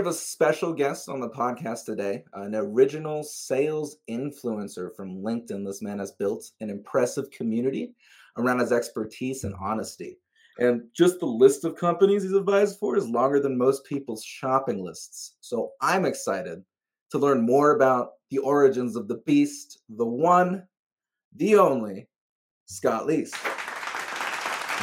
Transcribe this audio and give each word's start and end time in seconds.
have 0.00 0.06
a 0.06 0.12
special 0.14 0.72
guest 0.72 1.10
on 1.10 1.20
the 1.20 1.28
podcast 1.28 1.84
today, 1.84 2.24
an 2.32 2.54
original 2.54 3.22
sales 3.22 3.96
influencer 4.08 4.88
from 4.96 5.22
LinkedIn. 5.22 5.62
This 5.62 5.82
man 5.82 5.98
has 5.98 6.12
built 6.12 6.52
an 6.60 6.70
impressive 6.70 7.30
community 7.30 7.92
around 8.38 8.60
his 8.60 8.72
expertise 8.72 9.44
and 9.44 9.54
honesty. 9.60 10.16
And 10.58 10.84
just 10.96 11.20
the 11.20 11.26
list 11.26 11.66
of 11.66 11.76
companies 11.76 12.22
he's 12.22 12.32
advised 12.32 12.78
for 12.78 12.96
is 12.96 13.10
longer 13.10 13.40
than 13.40 13.58
most 13.58 13.84
people's 13.84 14.24
shopping 14.24 14.82
lists. 14.82 15.34
So 15.42 15.72
I'm 15.82 16.06
excited 16.06 16.64
to 17.10 17.18
learn 17.18 17.44
more 17.44 17.76
about 17.76 18.12
the 18.30 18.38
origins 18.38 18.96
of 18.96 19.06
the 19.06 19.18
beast, 19.26 19.82
the 19.90 20.06
one, 20.06 20.66
the 21.36 21.56
only, 21.56 22.08
Scott 22.64 23.06
Leese. 23.06 23.34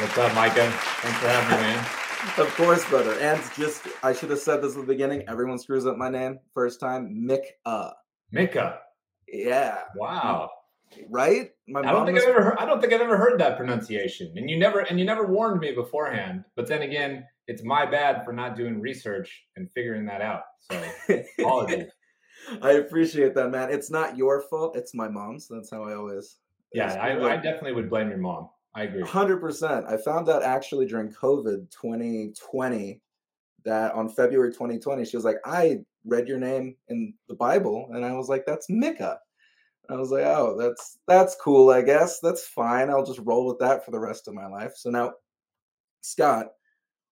What's 0.00 0.16
up, 0.16 0.32
Micah? 0.36 0.70
Thanks 0.70 1.18
for 1.18 1.26
having 1.26 1.56
me, 1.56 1.62
man. 1.62 1.97
Of 2.38 2.54
course, 2.56 2.88
brother. 2.88 3.18
And 3.20 3.40
just, 3.56 3.86
I 4.02 4.12
should 4.12 4.30
have 4.30 4.38
said 4.38 4.62
this 4.62 4.74
at 4.74 4.80
the 4.80 4.86
beginning. 4.86 5.24
Everyone 5.28 5.58
screws 5.58 5.86
up 5.86 5.96
my 5.96 6.08
name 6.08 6.38
first 6.54 6.80
time. 6.80 7.26
Mick. 7.28 7.42
Uh. 7.64 7.90
Mika. 8.30 8.80
Yeah. 9.26 9.78
Wow 9.96 10.50
right? 11.08 11.50
My 11.66 11.80
I 11.80 11.92
don't 11.92 12.06
think 12.06 12.16
was... 12.16 12.24
I've 12.24 12.30
ever 12.30 12.42
heard, 12.42 12.58
I 12.58 12.66
don't 12.66 12.80
think 12.80 12.92
I've 12.92 13.00
ever 13.00 13.16
heard 13.16 13.40
that 13.40 13.56
pronunciation. 13.56 14.32
And 14.36 14.48
you 14.48 14.58
never 14.58 14.80
and 14.80 14.98
you 14.98 15.04
never 15.04 15.26
warned 15.26 15.60
me 15.60 15.72
beforehand. 15.72 16.44
But 16.56 16.66
then 16.66 16.82
again, 16.82 17.24
it's 17.46 17.62
my 17.62 17.86
bad 17.86 18.24
for 18.24 18.32
not 18.32 18.56
doing 18.56 18.80
research 18.80 19.44
and 19.56 19.70
figuring 19.72 20.06
that 20.06 20.20
out. 20.20 20.42
So 20.70 20.82
apologies. 21.38 21.90
I 22.62 22.72
appreciate 22.72 23.34
that, 23.34 23.50
man. 23.50 23.70
It's 23.70 23.90
not 23.90 24.16
your 24.16 24.42
fault. 24.42 24.76
It's 24.76 24.94
my 24.94 25.08
mom's. 25.08 25.48
That's 25.48 25.70
how 25.70 25.84
I 25.84 25.94
always. 25.94 26.38
Yeah, 26.72 26.92
I, 26.94 27.32
I 27.32 27.36
definitely 27.36 27.72
would 27.72 27.90
blame 27.90 28.08
your 28.08 28.18
mom. 28.18 28.50
I 28.74 28.84
agree. 28.84 29.02
Hundred 29.02 29.38
percent. 29.38 29.86
I 29.86 29.96
found 29.96 30.28
out 30.28 30.42
actually 30.42 30.86
during 30.86 31.12
COVID 31.12 31.70
2020 31.70 33.00
that 33.64 33.92
on 33.92 34.08
February 34.08 34.52
2020 34.52 35.04
she 35.04 35.16
was 35.16 35.24
like, 35.24 35.38
"I 35.44 35.80
read 36.04 36.28
your 36.28 36.38
name 36.38 36.76
in 36.88 37.14
the 37.28 37.34
Bible," 37.34 37.88
and 37.92 38.04
I 38.04 38.12
was 38.12 38.28
like, 38.28 38.44
"That's 38.46 38.68
Mika." 38.68 39.18
I 39.90 39.96
was 39.96 40.10
like, 40.10 40.24
oh, 40.24 40.56
that's 40.58 40.98
that's 41.06 41.34
cool, 41.36 41.70
I 41.70 41.80
guess. 41.80 42.20
That's 42.20 42.46
fine. 42.46 42.90
I'll 42.90 43.06
just 43.06 43.20
roll 43.20 43.46
with 43.46 43.58
that 43.60 43.84
for 43.84 43.90
the 43.90 43.98
rest 43.98 44.28
of 44.28 44.34
my 44.34 44.46
life. 44.46 44.72
So 44.76 44.90
now, 44.90 45.14
Scott, 46.02 46.48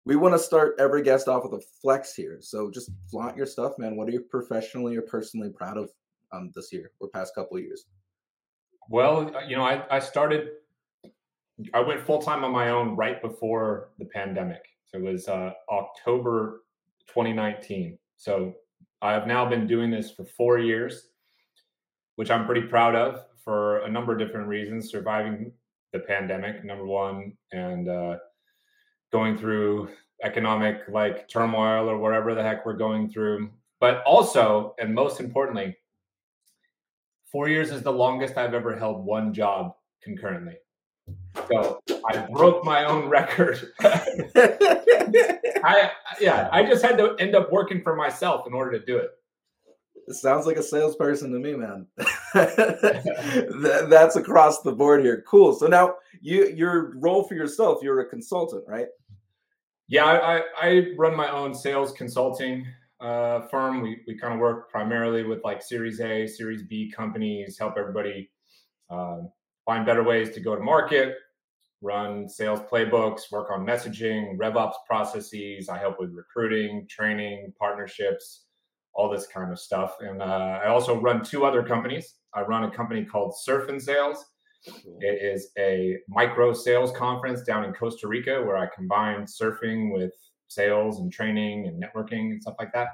we 0.04 0.16
want 0.16 0.34
to 0.34 0.38
start 0.38 0.76
every 0.78 1.02
guest 1.02 1.26
off 1.26 1.44
with 1.44 1.60
a 1.60 1.64
flex 1.80 2.14
here. 2.14 2.38
So 2.40 2.70
just 2.70 2.90
flaunt 3.10 3.36
your 3.36 3.46
stuff, 3.46 3.78
man. 3.78 3.96
What 3.96 4.08
are 4.08 4.12
you 4.12 4.20
professionally 4.20 4.96
or 4.96 5.02
personally 5.02 5.50
proud 5.50 5.78
of 5.78 5.90
um, 6.32 6.52
this 6.54 6.70
year 6.72 6.92
or 7.00 7.08
past 7.08 7.34
couple 7.34 7.56
of 7.56 7.62
years? 7.62 7.86
Well, 8.90 9.34
uh, 9.34 9.40
you 9.48 9.56
know, 9.56 9.64
I, 9.64 9.84
I 9.90 9.98
started, 9.98 10.50
I 11.72 11.80
went 11.80 12.00
full 12.00 12.20
time 12.20 12.44
on 12.44 12.52
my 12.52 12.70
own 12.70 12.96
right 12.96 13.20
before 13.22 13.90
the 13.98 14.04
pandemic. 14.06 14.62
So 14.84 14.98
it 14.98 15.04
was 15.04 15.28
uh, 15.28 15.52
October 15.70 16.62
2019. 17.08 17.98
So 18.16 18.54
I 19.02 19.12
have 19.12 19.26
now 19.26 19.48
been 19.48 19.66
doing 19.66 19.90
this 19.90 20.10
for 20.10 20.24
four 20.24 20.58
years 20.58 21.08
which 22.16 22.30
I'm 22.30 22.46
pretty 22.46 22.62
proud 22.62 22.94
of 22.94 23.24
for 23.44 23.78
a 23.80 23.90
number 23.90 24.12
of 24.12 24.18
different 24.18 24.48
reasons. 24.48 24.90
Surviving 24.90 25.52
the 25.92 26.00
pandemic, 26.00 26.64
number 26.64 26.84
one, 26.84 27.34
and 27.52 27.88
uh, 27.88 28.16
going 29.12 29.38
through 29.38 29.90
economic 30.24 30.80
like 30.88 31.28
turmoil 31.28 31.88
or 31.88 31.98
whatever 31.98 32.34
the 32.34 32.42
heck 32.42 32.66
we're 32.66 32.72
going 32.72 33.08
through. 33.08 33.50
But 33.80 34.02
also, 34.04 34.74
and 34.80 34.94
most 34.94 35.20
importantly, 35.20 35.76
four 37.30 37.48
years 37.48 37.70
is 37.70 37.82
the 37.82 37.92
longest 37.92 38.36
I've 38.36 38.54
ever 38.54 38.76
held 38.76 39.04
one 39.04 39.32
job 39.32 39.74
concurrently. 40.02 40.56
So 41.48 41.80
I 42.08 42.26
broke 42.32 42.64
my 42.64 42.84
own 42.84 43.08
record. 43.08 43.72
I 43.80 45.90
yeah, 46.20 46.48
I 46.50 46.64
just 46.64 46.84
had 46.84 46.98
to 46.98 47.14
end 47.18 47.34
up 47.34 47.52
working 47.52 47.82
for 47.82 47.94
myself 47.94 48.46
in 48.46 48.54
order 48.54 48.78
to 48.78 48.84
do 48.84 48.96
it. 48.96 49.10
It 50.08 50.14
sounds 50.14 50.46
like 50.46 50.56
a 50.56 50.62
salesperson 50.62 51.32
to 51.32 51.38
me, 51.38 51.54
man. 51.54 51.86
That's 53.88 54.16
across 54.16 54.62
the 54.62 54.72
board 54.72 55.02
here. 55.02 55.24
Cool. 55.26 55.54
So 55.54 55.66
now 55.66 55.96
you 56.20 56.48
your 56.48 56.96
role 56.98 57.24
for 57.24 57.34
yourself, 57.34 57.80
you're 57.82 58.00
a 58.00 58.08
consultant, 58.08 58.64
right? 58.66 58.86
Yeah, 59.88 60.04
I, 60.04 60.42
I 60.60 60.86
run 60.96 61.16
my 61.16 61.30
own 61.30 61.54
sales 61.54 61.92
consulting 61.92 62.66
uh, 63.00 63.42
firm. 63.42 63.82
We, 63.82 64.00
we 64.06 64.18
kind 64.18 64.34
of 64.34 64.40
work 64.40 64.68
primarily 64.68 65.22
with 65.22 65.44
like 65.44 65.62
Series 65.62 66.00
A, 66.00 66.26
Series 66.26 66.64
B 66.64 66.92
companies, 66.94 67.56
help 67.56 67.74
everybody 67.78 68.28
uh, 68.90 69.18
find 69.66 69.84
better 69.84 70.02
ways 70.02 70.30
to 70.30 70.40
go 70.40 70.54
to 70.54 70.62
market, 70.62 71.16
run 71.82 72.28
sales 72.28 72.60
playbooks, 72.60 73.30
work 73.30 73.50
on 73.50 73.66
messaging, 73.66 74.38
RevOps 74.38 74.74
processes. 74.86 75.68
I 75.68 75.76
help 75.76 76.00
with 76.00 76.14
recruiting, 76.14 76.86
training, 76.88 77.52
partnerships 77.58 78.46
all 78.96 79.10
this 79.10 79.26
kind 79.26 79.52
of 79.52 79.60
stuff. 79.60 79.96
And 80.00 80.22
uh, 80.22 80.60
I 80.64 80.68
also 80.68 80.98
run 80.98 81.22
two 81.22 81.44
other 81.44 81.62
companies. 81.62 82.14
I 82.34 82.40
run 82.40 82.64
a 82.64 82.70
company 82.70 83.04
called 83.04 83.36
Surf 83.38 83.68
and 83.68 83.80
Sales. 83.80 84.24
It 85.00 85.22
is 85.22 85.50
a 85.58 85.98
micro 86.08 86.52
sales 86.52 86.90
conference 86.92 87.42
down 87.42 87.64
in 87.64 87.72
Costa 87.72 88.08
Rica 88.08 88.42
where 88.42 88.56
I 88.56 88.66
combine 88.74 89.22
surfing 89.22 89.92
with 89.92 90.12
sales 90.48 90.98
and 90.98 91.12
training 91.12 91.68
and 91.68 91.80
networking 91.80 92.32
and 92.32 92.42
stuff 92.42 92.56
like 92.58 92.72
that. 92.72 92.88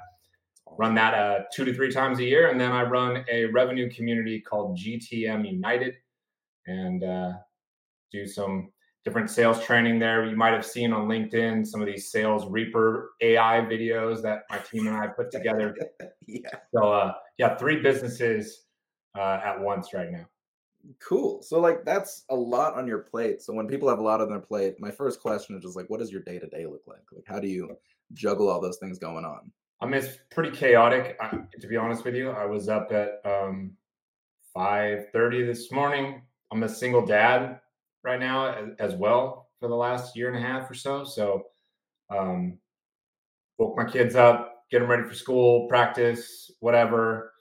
Run 0.77 0.93
that 0.95 1.13
uh, 1.13 1.39
two 1.53 1.65
to 1.65 1.73
three 1.73 1.91
times 1.91 2.19
a 2.19 2.23
year. 2.23 2.49
And 2.49 2.59
then 2.59 2.71
I 2.71 2.83
run 2.83 3.25
a 3.31 3.45
revenue 3.45 3.89
community 3.89 4.39
called 4.39 4.77
GTM 4.77 5.49
United 5.49 5.95
and 6.67 7.03
uh, 7.03 7.31
do 8.11 8.25
some 8.25 8.69
different 9.03 9.29
sales 9.29 9.63
training 9.63 9.99
there. 9.99 10.25
You 10.25 10.35
might 10.35 10.53
have 10.53 10.65
seen 10.65 10.93
on 10.93 11.07
LinkedIn 11.07 11.65
some 11.67 11.81
of 11.81 11.87
these 11.87 12.11
sales 12.11 12.45
reaper 12.49 13.11
AI 13.21 13.65
videos 13.69 14.21
that 14.21 14.43
my 14.49 14.59
team 14.59 14.87
and 14.87 14.95
I 14.95 15.07
put 15.07 15.31
together. 15.31 15.75
yeah. 16.27 16.49
So 16.73 16.91
uh, 16.91 17.13
yeah, 17.37 17.55
three 17.57 17.81
businesses 17.81 18.65
uh, 19.17 19.39
at 19.43 19.59
once 19.59 19.93
right 19.93 20.11
now. 20.11 20.25
Cool. 21.01 21.41
So 21.41 21.59
like 21.59 21.85
that's 21.85 22.23
a 22.29 22.35
lot 22.35 22.75
on 22.75 22.87
your 22.87 22.99
plate. 22.99 23.41
So 23.41 23.53
when 23.53 23.67
people 23.67 23.89
have 23.89 23.99
a 23.99 24.03
lot 24.03 24.21
on 24.21 24.29
their 24.29 24.39
plate, 24.39 24.75
my 24.79 24.91
first 24.91 25.21
question 25.21 25.55
is 25.55 25.63
just 25.63 25.75
like, 25.75 25.89
what 25.89 25.99
does 25.99 26.11
your 26.11 26.21
day 26.21 26.39
to 26.39 26.47
day 26.47 26.65
look 26.65 26.83
like? 26.87 27.03
Like, 27.11 27.25
how 27.27 27.39
do 27.39 27.47
you 27.47 27.77
juggle 28.13 28.49
all 28.49 28.61
those 28.61 28.77
things 28.77 28.99
going 28.99 29.25
on? 29.25 29.51
I 29.81 29.85
mean, 29.85 29.95
it's 29.95 30.17
pretty 30.31 30.51
chaotic. 30.51 31.17
I, 31.21 31.39
to 31.59 31.67
be 31.67 31.75
honest 31.75 32.05
with 32.05 32.15
you, 32.15 32.29
I 32.29 32.45
was 32.45 32.69
up 32.69 32.91
at 32.93 33.21
um, 33.25 33.71
five 34.53 35.09
thirty 35.11 35.45
this 35.45 35.71
morning. 35.71 36.21
I'm 36.53 36.63
a 36.63 36.69
single 36.69 37.05
dad, 37.05 37.59
right 38.03 38.19
now 38.19 38.55
as 38.79 38.95
well 38.95 39.49
for 39.59 39.67
the 39.67 39.75
last 39.75 40.15
year 40.15 40.27
and 40.27 40.37
a 40.37 40.47
half 40.47 40.69
or 40.69 40.73
so. 40.73 41.03
So, 41.03 41.45
um, 42.09 42.59
woke 43.57 43.77
my 43.77 43.85
kids 43.85 44.15
up, 44.15 44.65
get 44.69 44.79
them 44.79 44.89
ready 44.89 45.03
for 45.03 45.13
school, 45.13 45.67
practice, 45.67 46.51
whatever. 46.59 47.33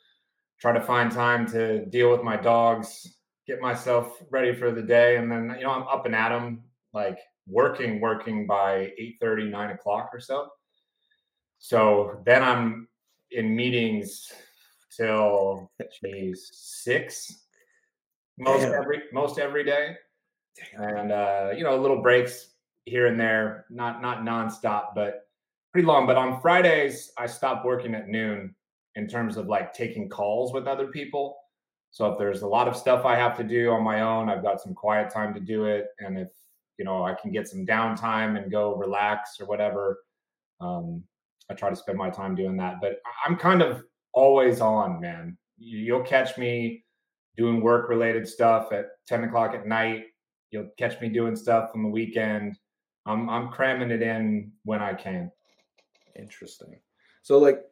Try 0.60 0.72
to 0.72 0.80
find 0.80 1.10
time 1.10 1.46
to 1.48 1.84
deal 1.86 2.10
with 2.10 2.22
my 2.22 2.36
dogs, 2.36 3.16
get 3.46 3.60
myself 3.60 4.22
ready 4.30 4.54
for 4.54 4.70
the 4.70 4.82
day, 4.82 5.16
and 5.16 5.30
then 5.30 5.54
you 5.58 5.64
know 5.64 5.72
I'm 5.72 5.88
up 5.88 6.06
and 6.06 6.14
at 6.14 6.28
them, 6.28 6.62
like 6.92 7.18
working, 7.48 8.00
working 8.00 8.46
by 8.46 8.92
8 8.96 9.16
30, 9.20 9.50
9 9.50 9.70
o'clock 9.70 10.10
or 10.12 10.20
so. 10.20 10.48
So 11.58 12.22
then 12.24 12.42
I'm 12.44 12.88
in 13.32 13.54
meetings 13.54 14.32
till 14.96 15.70
geez, 16.00 16.50
six 16.52 17.42
most 18.42 18.62
Damn. 18.62 18.74
every 18.74 19.02
most 19.12 19.38
every 19.38 19.64
day 19.64 19.96
and 20.74 21.12
uh, 21.12 21.50
you 21.56 21.64
know, 21.64 21.76
little 21.76 22.00
breaks 22.02 22.48
here 22.84 23.06
and 23.06 23.18
there, 23.18 23.66
not 23.70 24.02
not 24.02 24.22
nonstop, 24.22 24.94
but 24.94 25.26
pretty 25.72 25.86
long. 25.86 26.06
But 26.06 26.16
on 26.16 26.40
Fridays, 26.40 27.12
I 27.18 27.26
stop 27.26 27.64
working 27.64 27.94
at 27.94 28.08
noon 28.08 28.54
in 28.94 29.08
terms 29.08 29.36
of 29.36 29.46
like 29.46 29.72
taking 29.72 30.08
calls 30.08 30.52
with 30.52 30.66
other 30.66 30.88
people. 30.88 31.36
So 31.90 32.10
if 32.10 32.18
there's 32.18 32.42
a 32.42 32.46
lot 32.46 32.68
of 32.68 32.76
stuff 32.76 33.04
I 33.04 33.16
have 33.16 33.36
to 33.36 33.44
do 33.44 33.70
on 33.70 33.82
my 33.82 34.00
own, 34.00 34.28
I've 34.28 34.42
got 34.42 34.60
some 34.60 34.74
quiet 34.74 35.10
time 35.10 35.34
to 35.34 35.40
do 35.40 35.66
it, 35.66 35.88
and 35.98 36.18
if 36.18 36.28
you 36.78 36.84
know 36.84 37.04
I 37.04 37.14
can 37.14 37.32
get 37.32 37.48
some 37.48 37.66
downtime 37.66 38.40
and 38.40 38.50
go 38.50 38.74
relax 38.74 39.40
or 39.40 39.46
whatever, 39.46 40.00
um, 40.60 41.02
I 41.50 41.54
try 41.54 41.70
to 41.70 41.76
spend 41.76 41.98
my 41.98 42.10
time 42.10 42.34
doing 42.34 42.56
that. 42.58 42.76
But 42.80 43.00
I'm 43.26 43.36
kind 43.36 43.62
of 43.62 43.84
always 44.12 44.60
on, 44.60 45.00
man. 45.00 45.36
You'll 45.58 46.02
catch 46.02 46.36
me 46.38 46.84
doing 47.36 47.60
work 47.60 47.88
related 47.88 48.28
stuff 48.28 48.72
at 48.72 48.86
10 49.06 49.24
o'clock 49.24 49.54
at 49.54 49.66
night 49.66 50.04
You'll 50.52 50.68
catch 50.76 51.00
me 51.00 51.08
doing 51.08 51.34
stuff 51.34 51.70
on 51.74 51.82
the 51.82 51.88
weekend. 51.88 52.58
I'm 53.06 53.28
I'm 53.28 53.48
cramming 53.48 53.90
it 53.90 54.02
in 54.02 54.52
when 54.64 54.80
I 54.80 54.92
can. 54.92 55.32
Interesting. 56.14 56.78
So 57.22 57.38
like 57.38 57.62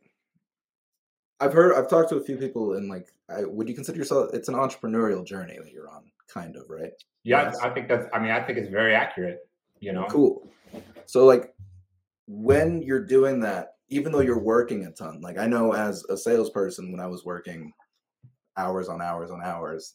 I've 1.39 1.53
heard 1.53 1.75
I've 1.77 1.91
talked 1.91 2.09
to 2.09 2.17
a 2.17 2.25
few 2.25 2.37
people 2.37 2.75
and 2.75 2.89
like 2.89 3.09
I, 3.29 3.45
would 3.45 3.69
you 3.69 3.75
consider 3.75 3.99
yourself 3.99 4.31
it's 4.33 4.49
an 4.49 4.55
entrepreneurial 4.55 5.25
journey 5.25 5.59
that 5.63 5.71
you're 5.71 5.91
on 5.91 6.11
kind 6.27 6.57
of, 6.57 6.65
right? 6.69 6.93
Yeah, 7.23 7.43
yes. 7.45 7.59
I, 7.59 7.69
I 7.69 7.75
think 7.75 7.89
that's 7.89 8.09
I 8.15 8.19
mean 8.19 8.31
I 8.31 8.43
think 8.43 8.59
it's 8.59 8.71
very 8.71 8.95
accurate, 8.95 9.47
you 9.79 9.93
know. 9.93 10.07
Cool. 10.09 10.49
So 11.05 11.27
like 11.27 11.55
when 12.27 12.81
you're 12.81 13.05
doing 13.05 13.41
that 13.41 13.75
even 13.91 14.11
though 14.11 14.21
you're 14.21 14.39
working 14.39 14.87
a 14.87 14.91
ton, 14.91 15.21
like 15.21 15.37
I 15.37 15.47
know 15.47 15.75
as 15.75 16.03
a 16.05 16.17
salesperson 16.17 16.93
when 16.93 17.01
I 17.01 17.07
was 17.09 17.27
working 17.27 17.75
hours 18.57 18.89
on 18.89 19.01
hours 19.01 19.31
on 19.31 19.43
hours, 19.43 19.95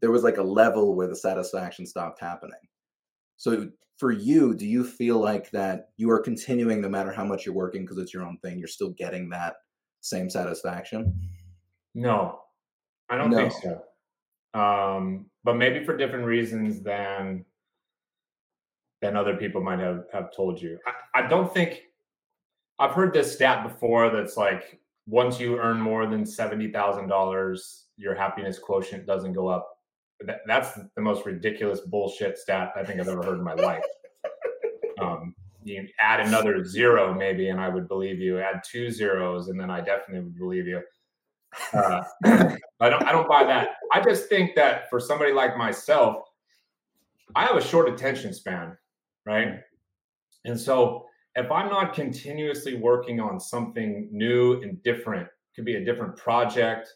there 0.00 0.10
was 0.10 0.22
like 0.22 0.36
a 0.36 0.42
level 0.42 0.94
where 0.94 1.08
the 1.08 1.16
satisfaction 1.16 1.86
stopped 1.86 2.20
happening. 2.20 2.58
So 3.36 3.68
for 3.98 4.12
you, 4.12 4.54
do 4.54 4.66
you 4.66 4.84
feel 4.84 5.18
like 5.18 5.50
that 5.50 5.90
you 5.96 6.10
are 6.10 6.20
continuing 6.20 6.80
no 6.80 6.88
matter 6.88 7.12
how 7.12 7.24
much 7.24 7.46
you're 7.46 7.54
working 7.54 7.82
because 7.82 7.98
it's 7.98 8.12
your 8.12 8.24
own 8.24 8.38
thing, 8.38 8.58
you're 8.58 8.68
still 8.68 8.90
getting 8.90 9.30
that 9.30 9.56
same 10.00 10.28
satisfaction? 10.28 11.18
No, 11.94 12.40
I 13.08 13.16
don't 13.16 13.30
no. 13.30 13.36
think 13.36 13.52
so. 13.62 13.82
Um, 14.58 15.26
but 15.44 15.56
maybe 15.56 15.84
for 15.84 15.96
different 15.96 16.24
reasons 16.24 16.82
than 16.82 17.44
than 19.02 19.16
other 19.16 19.36
people 19.36 19.62
might 19.62 19.78
have, 19.78 20.04
have 20.12 20.34
told 20.34 20.60
you. 20.60 20.78
I, 20.86 21.22
I 21.22 21.28
don't 21.28 21.52
think 21.52 21.82
I've 22.78 22.92
heard 22.92 23.12
this 23.12 23.32
stat 23.32 23.62
before 23.62 24.10
that's 24.10 24.36
like 24.36 24.80
once 25.06 25.38
you 25.38 25.58
earn 25.58 25.80
more 25.80 26.06
than 26.06 26.26
seventy 26.26 26.70
thousand 26.70 27.08
dollars, 27.08 27.86
your 27.96 28.14
happiness 28.14 28.58
quotient 28.58 29.06
doesn't 29.06 29.32
go 29.32 29.48
up. 29.48 29.78
That, 30.20 30.40
that's 30.46 30.78
the 30.94 31.02
most 31.02 31.26
ridiculous 31.26 31.80
bullshit 31.80 32.38
stat 32.38 32.72
I 32.74 32.84
think 32.84 33.00
I've 33.00 33.08
ever 33.08 33.22
heard 33.22 33.38
in 33.38 33.44
my 33.44 33.54
life. 33.54 33.82
Um, 34.98 35.34
you 35.62 35.86
add 36.00 36.20
another 36.20 36.64
zero 36.64 37.12
maybe, 37.12 37.48
and 37.50 37.60
I 37.60 37.68
would 37.68 37.86
believe 37.86 38.18
you. 38.18 38.38
Add 38.38 38.62
two 38.64 38.90
zeros, 38.90 39.48
and 39.48 39.60
then 39.60 39.68
I 39.68 39.82
definitely 39.82 40.20
would 40.20 40.38
believe 40.38 40.66
you. 40.66 40.80
Uh, 41.74 42.02
I 42.80 42.88
don't. 42.88 43.02
I 43.04 43.12
don't 43.12 43.28
buy 43.28 43.44
that. 43.44 43.70
I 43.92 44.00
just 44.00 44.30
think 44.30 44.54
that 44.54 44.88
for 44.88 44.98
somebody 44.98 45.32
like 45.32 45.56
myself, 45.58 46.24
I 47.34 47.44
have 47.44 47.56
a 47.56 47.62
short 47.62 47.90
attention 47.90 48.32
span, 48.32 48.76
right? 49.26 49.60
And 50.46 50.58
so 50.58 51.06
if 51.36 51.52
I'm 51.52 51.68
not 51.68 51.94
continuously 51.94 52.76
working 52.76 53.20
on 53.20 53.38
something 53.38 54.08
new 54.10 54.62
and 54.62 54.82
different, 54.82 55.28
could 55.54 55.64
be 55.64 55.76
a 55.76 55.84
different 55.84 56.16
project, 56.16 56.88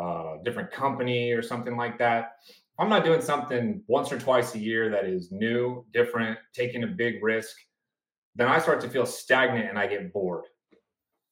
uh, 0.00 0.36
different 0.44 0.70
company, 0.70 1.32
or 1.32 1.42
something 1.42 1.76
like 1.76 1.98
that. 1.98 2.36
I'm 2.78 2.88
not 2.88 3.04
doing 3.04 3.20
something 3.20 3.82
once 3.88 4.12
or 4.12 4.18
twice 4.18 4.54
a 4.54 4.58
year 4.58 4.90
that 4.90 5.04
is 5.04 5.32
new, 5.32 5.84
different, 5.92 6.38
taking 6.54 6.84
a 6.84 6.86
big 6.86 7.22
risk, 7.22 7.56
then 8.36 8.48
I 8.48 8.58
start 8.58 8.80
to 8.82 8.88
feel 8.88 9.06
stagnant 9.06 9.68
and 9.68 9.78
I 9.78 9.86
get 9.86 10.12
bored. 10.12 10.44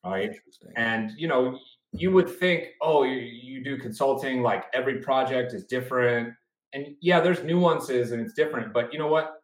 Right. 0.04 0.36
And, 0.76 1.12
you 1.16 1.28
know, 1.28 1.58
you 1.92 2.10
would 2.12 2.30
think, 2.30 2.68
oh, 2.80 3.04
you, 3.04 3.16
you 3.16 3.64
do 3.64 3.78
consulting, 3.78 4.42
like 4.42 4.64
every 4.72 5.00
project 5.00 5.52
is 5.54 5.64
different. 5.64 6.34
And 6.72 6.96
yeah, 7.00 7.20
there's 7.20 7.42
nuances 7.42 8.12
and 8.12 8.20
it's 8.20 8.34
different. 8.34 8.72
But 8.72 8.92
you 8.92 8.98
know 8.98 9.08
what? 9.08 9.37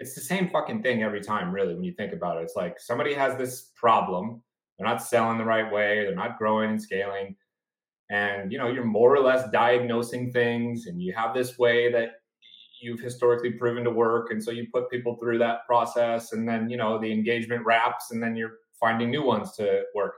It's 0.00 0.14
the 0.14 0.20
same 0.20 0.50
fucking 0.50 0.82
thing 0.82 1.02
every 1.02 1.20
time, 1.20 1.52
really, 1.52 1.74
when 1.74 1.84
you 1.84 1.92
think 1.92 2.12
about 2.12 2.38
it. 2.38 2.42
It's 2.42 2.56
like 2.56 2.80
somebody 2.80 3.14
has 3.14 3.36
this 3.36 3.70
problem. 3.76 4.42
They're 4.78 4.88
not 4.88 5.02
selling 5.02 5.38
the 5.38 5.44
right 5.44 5.70
way. 5.70 6.04
They're 6.04 6.14
not 6.14 6.38
growing 6.38 6.70
and 6.70 6.82
scaling 6.82 7.36
and 8.10 8.50
you 8.50 8.58
know 8.58 8.68
you're 8.68 8.84
more 8.84 9.14
or 9.14 9.20
less 9.20 9.48
diagnosing 9.50 10.32
things 10.32 10.86
and 10.86 11.00
you 11.00 11.12
have 11.14 11.32
this 11.32 11.58
way 11.58 11.90
that 11.90 12.10
you've 12.82 13.00
historically 13.00 13.52
proven 13.52 13.84
to 13.84 13.90
work 13.90 14.30
and 14.30 14.42
so 14.42 14.50
you 14.50 14.66
put 14.72 14.90
people 14.90 15.16
through 15.16 15.38
that 15.38 15.64
process 15.66 16.32
and 16.32 16.48
then 16.48 16.68
you 16.68 16.76
know 16.76 17.00
the 17.00 17.10
engagement 17.10 17.64
wraps 17.64 18.10
and 18.10 18.22
then 18.22 18.36
you're 18.36 18.58
finding 18.78 19.10
new 19.10 19.22
ones 19.22 19.52
to 19.52 19.82
work 19.94 20.14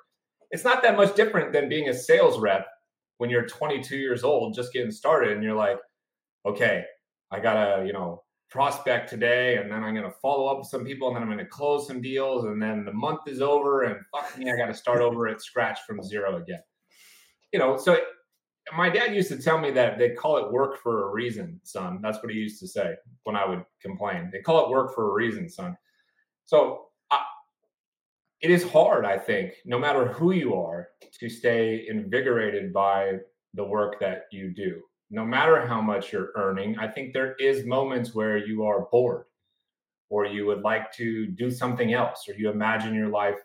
it's 0.50 0.64
not 0.64 0.82
that 0.82 0.96
much 0.96 1.14
different 1.14 1.52
than 1.52 1.68
being 1.68 1.88
a 1.88 1.94
sales 1.94 2.38
rep 2.40 2.66
when 3.18 3.30
you're 3.30 3.46
22 3.46 3.96
years 3.96 4.24
old 4.24 4.54
just 4.54 4.72
getting 4.72 4.90
started 4.90 5.32
and 5.32 5.42
you're 5.42 5.56
like 5.56 5.78
okay 6.46 6.84
i 7.30 7.38
gotta 7.38 7.84
you 7.86 7.92
know 7.92 8.22
prospect 8.52 9.08
today 9.08 9.56
and 9.56 9.72
then 9.72 9.82
i'm 9.82 9.94
gonna 9.94 10.12
follow 10.20 10.46
up 10.46 10.58
with 10.58 10.68
some 10.68 10.84
people 10.84 11.08
and 11.08 11.16
then 11.16 11.22
i'm 11.22 11.30
gonna 11.30 11.44
close 11.44 11.86
some 11.86 12.02
deals 12.02 12.44
and 12.44 12.62
then 12.62 12.84
the 12.84 12.92
month 12.92 13.20
is 13.26 13.40
over 13.40 13.84
and 13.84 13.96
fuck 14.14 14.36
me 14.38 14.50
i 14.52 14.56
gotta 14.56 14.74
start 14.74 15.00
over 15.00 15.26
at 15.26 15.40
scratch 15.40 15.78
from 15.86 16.02
zero 16.02 16.36
again 16.36 16.60
you 17.52 17.58
know, 17.58 17.76
so 17.76 17.98
my 18.76 18.88
dad 18.88 19.14
used 19.14 19.28
to 19.28 19.36
tell 19.36 19.58
me 19.58 19.70
that 19.72 19.98
they 19.98 20.10
call 20.10 20.38
it 20.38 20.50
work 20.50 20.78
for 20.82 21.08
a 21.08 21.12
reason, 21.12 21.60
son. 21.62 22.00
That's 22.02 22.18
what 22.22 22.32
he 22.32 22.38
used 22.38 22.60
to 22.60 22.68
say 22.68 22.94
when 23.24 23.36
I 23.36 23.46
would 23.46 23.64
complain. 23.80 24.30
They 24.32 24.40
call 24.40 24.64
it 24.64 24.70
work 24.70 24.94
for 24.94 25.10
a 25.10 25.14
reason, 25.14 25.48
son. 25.48 25.76
So 26.46 26.86
I, 27.10 27.22
it 28.40 28.50
is 28.50 28.64
hard, 28.64 29.04
I 29.04 29.18
think, 29.18 29.54
no 29.66 29.78
matter 29.78 30.08
who 30.08 30.32
you 30.32 30.54
are, 30.54 30.88
to 31.20 31.28
stay 31.28 31.86
invigorated 31.88 32.72
by 32.72 33.18
the 33.54 33.64
work 33.64 34.00
that 34.00 34.22
you 34.32 34.52
do. 34.54 34.80
No 35.12 35.24
matter 35.24 35.64
how 35.66 35.80
much 35.80 36.12
you're 36.12 36.32
earning, 36.34 36.78
I 36.78 36.88
think 36.88 37.12
there 37.12 37.34
is 37.34 37.66
moments 37.66 38.14
where 38.14 38.38
you 38.38 38.64
are 38.64 38.88
bored 38.90 39.26
or 40.08 40.24
you 40.24 40.46
would 40.46 40.62
like 40.62 40.90
to 40.94 41.26
do 41.26 41.50
something 41.50 41.92
else 41.92 42.26
or 42.28 42.34
you 42.34 42.50
imagine 42.50 42.94
your 42.94 43.08
life 43.08 43.38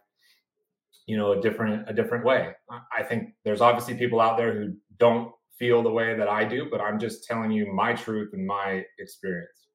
you 1.08 1.18
know 1.18 1.32
a 1.32 1.42
different 1.42 1.90
a 1.90 1.94
different 1.94 2.26
way. 2.26 2.54
I 2.98 3.04
think 3.04 3.34
there's 3.44 3.62
obviously 3.62 3.96
people 3.96 4.22
out 4.22 4.38
there 4.38 4.54
who 4.54 4.74
don't 4.98 5.32
feel 5.60 5.82
the 5.82 5.92
way 5.92 6.16
that 6.16 6.28
i 6.30 6.44
do 6.46 6.68
but 6.70 6.80
i'm 6.80 7.00
just 7.00 7.24
telling 7.24 7.50
you 7.50 7.74
my 7.74 7.92
truth 7.94 8.32
and 8.34 8.46
my 8.46 8.84
experience. 9.00 9.68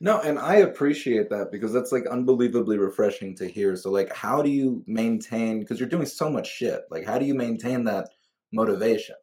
No 0.00 0.20
and 0.20 0.38
i 0.38 0.56
appreciate 0.56 1.30
that 1.30 1.52
because 1.52 1.72
that's 1.72 1.92
like 1.92 2.06
unbelievably 2.06 2.78
refreshing 2.78 3.36
to 3.36 3.46
hear. 3.46 3.76
So 3.76 3.90
like 3.90 4.12
how 4.12 4.42
do 4.42 4.50
you 4.50 4.82
maintain 4.86 5.60
because 5.60 5.78
you're 5.78 5.88
doing 5.88 6.06
so 6.06 6.28
much 6.30 6.48
shit 6.48 6.82
like 6.90 7.06
how 7.06 7.18
do 7.18 7.26
you 7.26 7.34
maintain 7.34 7.84
that 7.84 8.08
motivation 8.52 9.16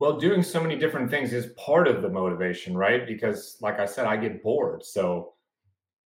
well 0.00 0.18
doing 0.18 0.42
so 0.42 0.60
many 0.60 0.76
different 0.76 1.10
things 1.10 1.32
is 1.32 1.52
part 1.56 1.86
of 1.88 2.02
the 2.02 2.08
motivation 2.08 2.76
right 2.76 3.06
because 3.06 3.56
like 3.60 3.78
i 3.78 3.86
said 3.86 4.06
i 4.06 4.16
get 4.16 4.42
bored 4.42 4.84
so 4.84 5.34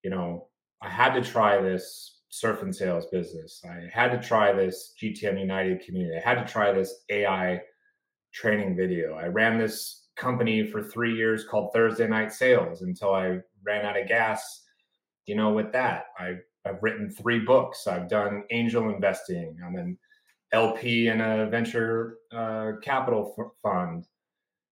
you 0.02 0.10
know 0.10 0.46
i 0.82 0.88
had 0.88 1.14
to 1.14 1.22
try 1.22 1.60
this 1.60 2.18
surf 2.30 2.62
and 2.62 2.74
sales 2.74 3.06
business. 3.06 3.62
I 3.64 3.88
had 3.92 4.10
to 4.10 4.26
try 4.26 4.52
this 4.52 4.94
GTM 5.00 5.40
United 5.40 5.80
community. 5.84 6.18
I 6.18 6.28
had 6.28 6.44
to 6.44 6.50
try 6.50 6.72
this 6.72 7.04
AI 7.08 7.60
training 8.32 8.76
video. 8.76 9.14
I 9.14 9.26
ran 9.26 9.58
this 9.58 10.08
company 10.16 10.66
for 10.70 10.82
three 10.82 11.14
years 11.14 11.44
called 11.44 11.70
Thursday 11.72 12.06
Night 12.06 12.32
Sales 12.32 12.82
until 12.82 13.14
I 13.14 13.38
ran 13.64 13.86
out 13.86 13.98
of 13.98 14.08
gas. 14.08 14.64
You 15.26 15.36
know, 15.36 15.52
with 15.52 15.72
that, 15.72 16.06
I, 16.18 16.34
I've 16.66 16.82
written 16.82 17.10
three 17.10 17.40
books. 17.40 17.86
I've 17.86 18.08
done 18.08 18.44
angel 18.50 18.90
investing. 18.90 19.56
I'm 19.64 19.76
an 19.76 19.98
LP 20.52 21.08
in 21.08 21.20
a 21.20 21.46
venture 21.46 22.18
uh, 22.32 22.72
capital 22.82 23.34
f- 23.38 23.46
fund. 23.62 24.06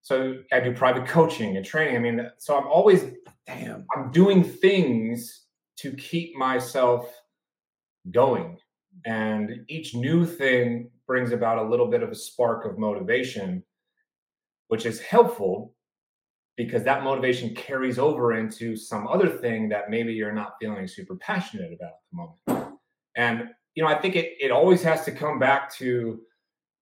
So 0.03 0.39
I 0.53 0.61
do 0.61 0.73
private 0.73 1.07
coaching 1.07 1.57
and 1.57 1.67
training. 1.67 1.97
I 1.97 1.99
mean, 1.99 2.31
so 2.39 2.57
I'm 2.57 2.67
always, 2.67 3.05
damn, 3.47 3.85
I'm 3.95 4.11
doing 4.13 4.45
things 4.45 5.47
to 5.79 5.93
keep 5.93 6.37
myself 6.37 7.13
going. 8.11 8.57
And 9.05 9.65
each 9.69 9.95
new 9.95 10.25
thing 10.25 10.91
brings 11.07 11.33
about 11.33 11.59
a 11.59 11.69
little 11.69 11.89
bit 11.89 12.03
of 12.03 12.11
a 12.11 12.15
spark 12.15 12.65
of 12.65 12.79
motivation, 12.79 13.63
which 14.69 14.87
is 14.87 15.01
helpful 15.01 15.75
because 16.57 16.85
that 16.85 17.05
motivation 17.05 17.55
carries 17.55 17.99
over 17.99 18.35
into 18.35 18.77
some 18.77 19.07
other 19.07 19.29
thing 19.29 19.69
that 19.69 19.91
maybe 19.91 20.13
you're 20.13 20.33
not 20.33 20.55
feeling 20.61 20.89
super 20.89 21.17
passionate 21.17 21.73
about 21.73 21.89
at 21.89 22.01
the 22.11 22.17
moment. 22.17 22.79
And, 23.17 23.51
you 23.77 23.85
know, 23.85 23.89
I 23.89 24.01
think 24.01 24.17
it, 24.17 24.33
it 24.41 24.51
always 24.51 24.83
has 24.83 25.05
to 25.05 25.13
come 25.13 25.39
back 25.39 25.73
to 25.75 26.21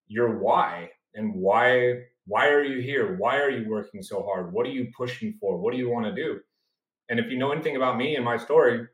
your 0.06 0.38
why 0.38 0.90
and 1.14 1.34
why 1.34 2.04
why 2.26 2.48
are 2.48 2.64
you 2.64 2.80
here? 2.80 3.16
Why 3.18 3.36
are 3.36 3.50
you 3.50 3.68
working 3.68 4.02
so 4.02 4.22
hard? 4.22 4.50
What 4.50 4.64
are 4.64 4.70
you 4.70 4.90
pushing 4.96 5.34
for? 5.38 5.58
What 5.58 5.72
do 5.72 5.78
you 5.78 5.90
want 5.90 6.06
to 6.06 6.14
do? 6.14 6.40
And 7.10 7.20
if 7.20 7.30
you 7.30 7.36
know 7.36 7.52
anything 7.52 7.76
about 7.76 7.98
me 7.98 8.16
and 8.16 8.24
my 8.24 8.38
story 8.38 8.86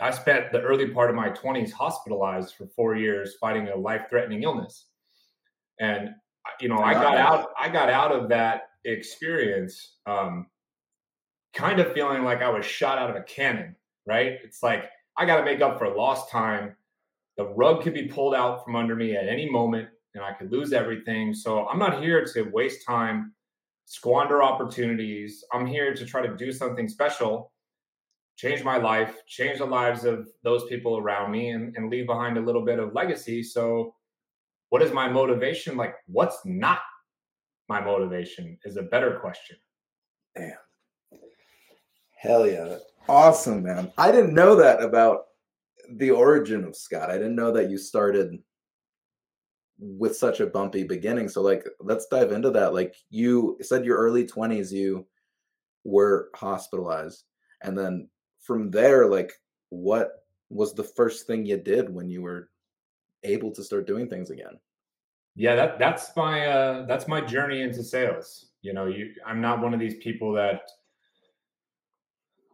I 0.00 0.10
spent 0.10 0.52
the 0.52 0.60
early 0.60 0.88
part 0.88 1.08
of 1.08 1.16
my 1.16 1.30
20s 1.30 1.72
hospitalized 1.72 2.54
for 2.54 2.66
four 2.66 2.96
years 2.96 3.36
fighting 3.40 3.68
a 3.68 3.76
life-threatening 3.76 4.42
illness. 4.42 4.86
And 5.80 6.10
you 6.60 6.68
know, 6.68 6.78
I 6.78 6.94
got 6.94 7.16
out 7.16 7.48
I 7.58 7.68
got 7.68 7.90
out 7.90 8.12
of 8.12 8.28
that 8.28 8.68
experience 8.84 9.96
um, 10.06 10.46
kind 11.54 11.80
of 11.80 11.92
feeling 11.92 12.22
like 12.22 12.40
I 12.40 12.48
was 12.48 12.64
shot 12.64 12.98
out 12.98 13.10
of 13.10 13.16
a 13.16 13.22
cannon, 13.22 13.74
right? 14.06 14.38
It's 14.44 14.62
like 14.62 14.84
I 15.16 15.24
got 15.24 15.38
to 15.38 15.44
make 15.44 15.60
up 15.60 15.78
for 15.78 15.88
lost 15.88 16.30
time. 16.30 16.76
The 17.36 17.46
rug 17.46 17.82
could 17.82 17.94
be 17.94 18.06
pulled 18.06 18.34
out 18.34 18.64
from 18.64 18.76
under 18.76 18.96
me 18.96 19.16
at 19.16 19.28
any 19.28 19.50
moment 19.50 19.88
and 20.14 20.24
I 20.24 20.32
could 20.32 20.50
lose 20.50 20.72
everything. 20.72 21.34
So 21.34 21.66
I'm 21.68 21.78
not 21.78 22.02
here 22.02 22.24
to 22.24 22.42
waste 22.52 22.86
time, 22.86 23.32
squander 23.84 24.42
opportunities. 24.42 25.44
I'm 25.52 25.66
here 25.66 25.94
to 25.94 26.06
try 26.06 26.26
to 26.26 26.36
do 26.36 26.52
something 26.52 26.88
special 26.88 27.52
change 28.36 28.62
my 28.62 28.76
life, 28.76 29.22
change 29.26 29.58
the 29.58 29.64
lives 29.64 30.04
of 30.04 30.28
those 30.44 30.64
people 30.66 30.98
around 30.98 31.30
me, 31.30 31.50
and, 31.50 31.74
and 31.76 31.90
leave 31.90 32.06
behind 32.06 32.36
a 32.36 32.40
little 32.40 32.64
bit 32.64 32.78
of 32.78 32.92
legacy. 32.92 33.42
So, 33.42 33.94
what 34.68 34.82
is 34.82 34.92
my 34.92 35.08
motivation? 35.08 35.76
Like, 35.76 35.94
what's 36.06 36.38
not 36.44 36.80
my 37.68 37.80
motivation 37.80 38.58
is 38.64 38.76
a 38.76 38.82
better 38.82 39.18
question. 39.20 39.56
Damn. 40.36 40.52
Hell 42.18 42.46
yeah. 42.46 42.76
Awesome, 43.08 43.62
man. 43.62 43.92
I 43.96 44.10
didn't 44.10 44.34
know 44.34 44.56
that 44.56 44.82
about 44.82 45.26
the 45.90 46.10
origin 46.10 46.64
of 46.64 46.76
Scott. 46.76 47.10
I 47.10 47.18
didn't 47.18 47.36
know 47.36 47.52
that 47.52 47.70
you 47.70 47.78
started 47.78 48.38
with 49.78 50.16
such 50.16 50.40
a 50.40 50.46
bumpy 50.46 50.82
beginning. 50.84 51.28
So 51.28 51.42
like 51.42 51.64
let's 51.80 52.06
dive 52.06 52.32
into 52.32 52.50
that. 52.50 52.74
Like 52.74 52.96
you 53.10 53.58
said 53.60 53.84
your 53.84 53.98
early 53.98 54.26
20s 54.26 54.72
you 54.72 55.06
were 55.84 56.30
hospitalized 56.34 57.24
and 57.62 57.76
then 57.76 58.08
from 58.40 58.70
there, 58.70 59.06
like 59.06 59.32
what 59.70 60.24
was 60.48 60.74
the 60.74 60.84
first 60.84 61.26
thing 61.26 61.44
you 61.44 61.56
did 61.56 61.92
when 61.92 62.08
you 62.08 62.22
were 62.22 62.48
able 63.24 63.50
to 63.52 63.64
start 63.64 63.86
doing 63.86 64.08
things 64.08 64.30
again? 64.30 64.58
Yeah, 65.34 65.54
that 65.56 65.78
that's 65.78 66.16
my 66.16 66.46
uh 66.46 66.86
that's 66.86 67.08
my 67.08 67.20
journey 67.20 67.60
into 67.62 67.82
sales. 67.82 68.46
You 68.62 68.72
know, 68.72 68.86
you 68.86 69.12
I'm 69.26 69.40
not 69.40 69.60
one 69.60 69.74
of 69.74 69.80
these 69.80 69.96
people 69.96 70.32
that 70.34 70.62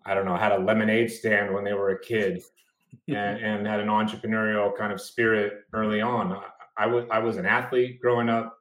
I 0.06 0.14
don't 0.14 0.25
know, 0.25 0.37
had 0.37 0.52
a 0.52 0.59
lemonade 0.59 1.11
stand 1.11 1.54
when 1.54 1.64
they 1.64 1.73
were 1.73 1.90
a 1.90 2.00
kid 2.00 2.42
and, 3.09 3.38
and 3.38 3.66
had 3.66 3.80
an 3.80 3.88
entrepreneurial 3.88 4.76
kind 4.76 4.92
of 4.92 5.00
spirit 5.00 5.64
early 5.73 6.00
on. 6.00 6.32
I, 6.32 6.85
I 6.85 6.87
was 6.87 7.04
I 7.11 7.18
was 7.18 7.37
an 7.37 7.47
athlete 7.47 8.00
growing 8.00 8.28
up. 8.28 8.56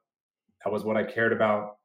That 0.64 0.72
was 0.72 0.84
what 0.84 0.96
I 0.96 1.04
cared 1.04 1.32
about. 1.32 1.76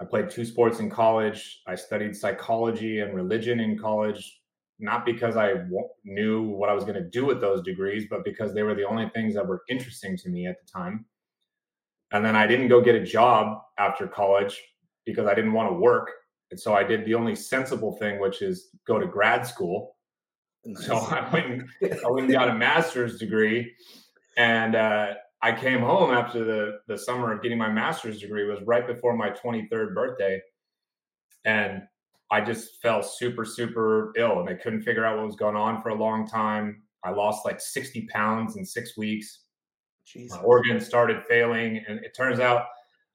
I 0.00 0.04
played 0.06 0.30
two 0.30 0.46
sports 0.46 0.80
in 0.80 0.88
college. 0.88 1.60
I 1.66 1.74
studied 1.74 2.16
psychology 2.16 3.00
and 3.00 3.14
religion 3.14 3.60
in 3.60 3.78
college, 3.78 4.40
not 4.78 5.04
because 5.04 5.36
I 5.36 5.48
w- 5.54 5.88
knew 6.04 6.42
what 6.42 6.70
I 6.70 6.74
was 6.74 6.84
going 6.84 6.94
to 6.94 7.10
do 7.10 7.26
with 7.26 7.42
those 7.42 7.62
degrees, 7.62 8.06
but 8.08 8.24
because 8.24 8.54
they 8.54 8.62
were 8.62 8.74
the 8.74 8.88
only 8.88 9.10
things 9.10 9.34
that 9.34 9.46
were 9.46 9.62
interesting 9.68 10.16
to 10.16 10.30
me 10.30 10.46
at 10.46 10.56
the 10.58 10.66
time. 10.72 11.04
And 12.12 12.24
then 12.24 12.34
I 12.34 12.46
didn't 12.46 12.68
go 12.68 12.80
get 12.80 12.94
a 12.94 13.04
job 13.04 13.60
after 13.78 14.08
college 14.08 14.60
because 15.04 15.26
I 15.26 15.34
didn't 15.34 15.52
want 15.52 15.70
to 15.70 15.74
work. 15.74 16.10
And 16.50 16.58
so 16.58 16.74
I 16.74 16.82
did 16.82 17.04
the 17.04 17.14
only 17.14 17.34
sensible 17.34 17.96
thing, 17.96 18.20
which 18.20 18.42
is 18.42 18.70
go 18.86 18.98
to 18.98 19.06
grad 19.06 19.46
school. 19.46 19.96
Nice. 20.64 20.86
So 20.86 20.96
I 20.96 21.30
went, 21.32 21.46
and, 21.46 22.00
I 22.04 22.10
went 22.10 22.26
and 22.26 22.32
got 22.32 22.50
a 22.50 22.54
master's 22.54 23.18
degree. 23.18 23.72
And 24.36 24.74
uh, 24.74 25.14
I 25.42 25.52
came 25.52 25.80
home 25.80 26.10
after 26.10 26.44
the 26.44 26.80
the 26.86 26.98
summer 26.98 27.32
of 27.32 27.42
getting 27.42 27.58
my 27.58 27.70
master's 27.70 28.20
degree 28.20 28.46
was 28.46 28.60
right 28.66 28.86
before 28.86 29.16
my 29.16 29.30
23rd 29.30 29.94
birthday, 29.94 30.40
and 31.44 31.82
I 32.30 32.42
just 32.42 32.80
fell 32.82 33.02
super 33.02 33.44
super 33.44 34.12
ill, 34.16 34.40
and 34.40 34.48
I 34.48 34.54
couldn't 34.54 34.82
figure 34.82 35.04
out 35.04 35.16
what 35.16 35.26
was 35.26 35.36
going 35.36 35.56
on 35.56 35.80
for 35.82 35.90
a 35.90 35.94
long 35.94 36.26
time. 36.26 36.82
I 37.02 37.10
lost 37.10 37.46
like 37.46 37.60
60 37.60 38.06
pounds 38.12 38.56
in 38.56 38.64
six 38.64 38.96
weeks. 38.98 39.44
Jesus. 40.04 40.36
My 40.36 40.42
organs 40.42 40.86
started 40.86 41.24
failing, 41.26 41.82
and 41.88 42.04
it 42.04 42.14
turns 42.14 42.40
out 42.40 42.66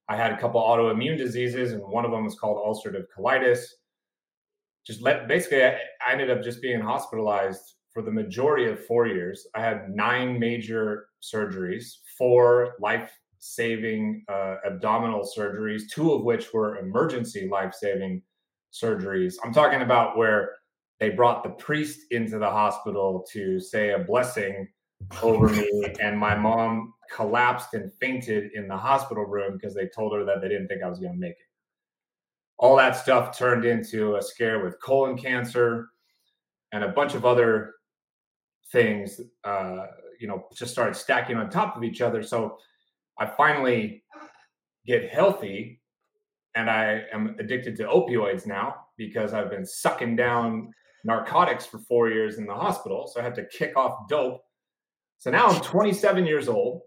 I 0.08 0.16
had 0.16 0.32
a 0.32 0.38
couple 0.38 0.62
autoimmune 0.62 1.18
diseases, 1.18 1.72
and 1.72 1.82
one 1.82 2.06
of 2.06 2.12
them 2.12 2.26
was 2.26 2.38
called 2.38 2.58
ulcerative 2.58 3.06
colitis. 3.18 3.66
Just 4.86 5.02
let 5.02 5.28
basically, 5.28 5.64
I, 5.64 5.80
I 6.06 6.12
ended 6.12 6.30
up 6.30 6.44
just 6.44 6.62
being 6.62 6.80
hospitalized 6.80 7.76
for 7.92 8.02
the 8.02 8.12
majority 8.12 8.66
of 8.66 8.86
four 8.86 9.08
years. 9.08 9.48
I 9.56 9.62
had 9.62 9.90
nine 9.90 10.40
major 10.40 11.08
surgeries, 11.24 11.86
four 12.18 12.76
life 12.80 13.12
saving 13.40 14.24
uh, 14.28 14.58
abdominal 14.66 15.28
surgeries, 15.38 15.84
two 15.90 16.14
of 16.14 16.24
which 16.24 16.54
were 16.54 16.78
emergency 16.78 17.48
life 17.50 17.74
saving 17.74 18.22
surgeries. 18.74 19.36
I'm 19.44 19.54
talking 19.54 19.82
about 19.82 20.18
where 20.18 20.52
they 21.00 21.10
brought 21.10 21.44
the 21.44 21.52
priest 21.52 22.12
into 22.12 22.38
the 22.38 22.50
hospital 22.50 23.26
to 23.32 23.60
say 23.60 23.92
a 23.92 24.00
blessing 24.00 24.68
over 25.22 25.50
me, 25.50 25.94
and 26.02 26.18
my 26.18 26.36
mom 26.36 26.94
collapsed 27.14 27.74
and 27.74 27.92
fainted 28.02 28.52
in 28.54 28.68
the 28.68 28.78
hospital 28.78 29.26
room 29.26 29.54
because 29.54 29.76
they 29.76 29.88
told 29.88 30.14
her 30.14 30.26
that 30.26 30.42
they 30.42 30.50
didn't 30.50 30.68
think 30.68 30.84
I 30.84 30.90
was 30.90 31.00
going 31.00 31.14
to 31.14 31.20
make 31.20 31.32
it. 31.32 31.38
All 32.58 32.76
that 32.78 32.96
stuff 32.96 33.38
turned 33.38 33.66
into 33.66 34.16
a 34.16 34.22
scare 34.22 34.64
with 34.64 34.82
colon 34.82 35.18
cancer 35.18 35.90
and 36.72 36.84
a 36.84 36.90
bunch 36.90 37.14
of 37.14 37.26
other 37.26 37.74
things. 38.72 39.20
Uh, 39.44 39.86
you 40.20 40.28
know 40.28 40.46
just 40.56 40.72
started 40.72 40.96
stacking 40.96 41.38
on 41.38 41.50
top 41.50 41.76
of 41.76 41.84
each 41.84 42.02
other 42.02 42.24
so 42.24 42.58
i 43.18 43.26
finally 43.26 44.04
get 44.86 45.10
healthy 45.10 45.82
and 46.56 46.70
i 46.70 47.04
am 47.12 47.36
addicted 47.40 47.76
to 47.76 47.84
opioids 47.84 48.46
now 48.46 48.76
because 48.98 49.34
i've 49.34 49.50
been 49.50 49.66
sucking 49.66 50.16
down 50.16 50.72
narcotics 51.04 51.66
for 51.66 51.80
four 51.80 52.10
years 52.10 52.38
in 52.38 52.46
the 52.46 52.54
hospital 52.54 53.08
so 53.08 53.20
i 53.20 53.24
had 53.24 53.36
to 53.36 53.46
kick 53.46 53.76
off 53.78 54.08
dope 54.10 54.42
so 55.18 55.30
now 55.30 55.48
i'm 55.48 55.62
27 55.62 56.26
years 56.26 56.48
old 56.48 56.82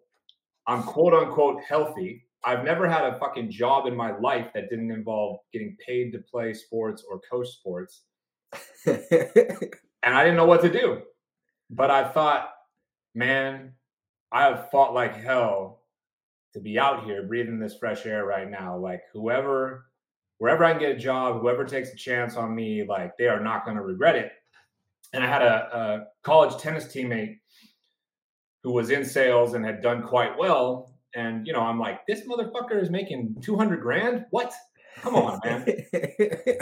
i'm 0.66 0.82
quote 0.82 1.14
unquote 1.14 1.62
healthy 1.62 2.25
i've 2.44 2.64
never 2.64 2.88
had 2.88 3.04
a 3.04 3.18
fucking 3.18 3.50
job 3.50 3.87
in 3.87 3.97
my 3.97 4.16
life 4.18 4.47
that 4.54 4.70
didn't 4.70 4.90
involve 4.90 5.38
getting 5.52 5.76
paid 5.85 6.12
to 6.12 6.18
play 6.18 6.52
sports 6.54 7.04
or 7.08 7.20
coach 7.30 7.49
sports 7.49 8.02
and 8.87 10.14
i 10.14 10.23
didn't 10.23 10.37
know 10.37 10.47
what 10.47 10.62
to 10.62 10.70
do 10.70 11.00
but 11.70 11.90
i 11.90 12.06
thought 12.06 12.50
man, 13.18 13.73
I 14.30 14.44
have 14.44 14.70
fought 14.70 14.94
like 14.94 15.16
hell 15.16 15.82
to 16.52 16.61
be 16.61 16.78
out 16.78 17.04
here 17.04 17.25
breathing 17.25 17.58
this 17.58 17.76
fresh 17.76 18.06
air 18.06 18.25
right 18.25 18.49
now. 18.49 18.78
Like 18.78 19.02
whoever, 19.12 19.87
wherever 20.38 20.64
I 20.64 20.73
can 20.73 20.80
get 20.80 20.97
a 20.97 20.99
job, 20.99 21.40
whoever 21.40 21.64
takes 21.64 21.92
a 21.92 21.97
chance 21.97 22.37
on 22.37 22.54
me, 22.54 22.85
like 22.85 23.16
they 23.18 23.26
are 23.26 23.42
not 23.42 23.64
going 23.64 23.76
to 23.76 23.82
regret 23.82 24.16
it. 24.16 24.32
And 25.12 25.25
I 25.25 25.26
had 25.26 25.42
a, 25.42 25.76
a 25.76 26.06
college 26.23 26.61
tennis 26.61 26.87
teammate 26.87 27.38
who 28.62 28.73
was 28.73 28.91
in 28.91 29.05
sales 29.05 29.55
and 29.55 29.65
had 29.65 29.83
done 29.83 30.03
quite 30.03 30.37
well. 30.38 30.95
And 31.15 31.47
you 31.47 31.53
know, 31.53 31.61
I'm 31.61 31.79
like, 31.79 32.07
this 32.07 32.23
motherfucker 32.27 32.81
is 32.81 32.91
making 32.91 33.37
200 33.43 33.81
grand. 33.81 34.27
What? 34.31 34.53
Come 35.00 35.15
on, 35.15 35.41
man. 35.45 35.67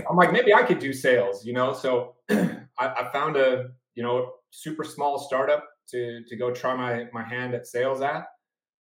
I'm 0.09 0.17
like, 0.17 0.33
maybe 0.33 0.53
I 0.55 0.62
could 0.62 0.79
do 0.79 0.93
sales, 0.93 1.45
you 1.45 1.53
know? 1.53 1.73
So 1.73 2.17
I, 2.31 2.57
I 2.79 3.09
found 3.12 3.37
a, 3.37 3.69
you 3.95 4.03
know, 4.03 4.33
super 4.50 4.85
small 4.85 5.19
startup 5.19 5.65
to 5.91 6.23
to 6.29 6.37
go 6.37 6.53
try 6.53 6.75
my 6.75 7.07
my 7.12 7.23
hand 7.23 7.55
at 7.55 7.67
sales 7.67 8.00
at. 8.03 8.26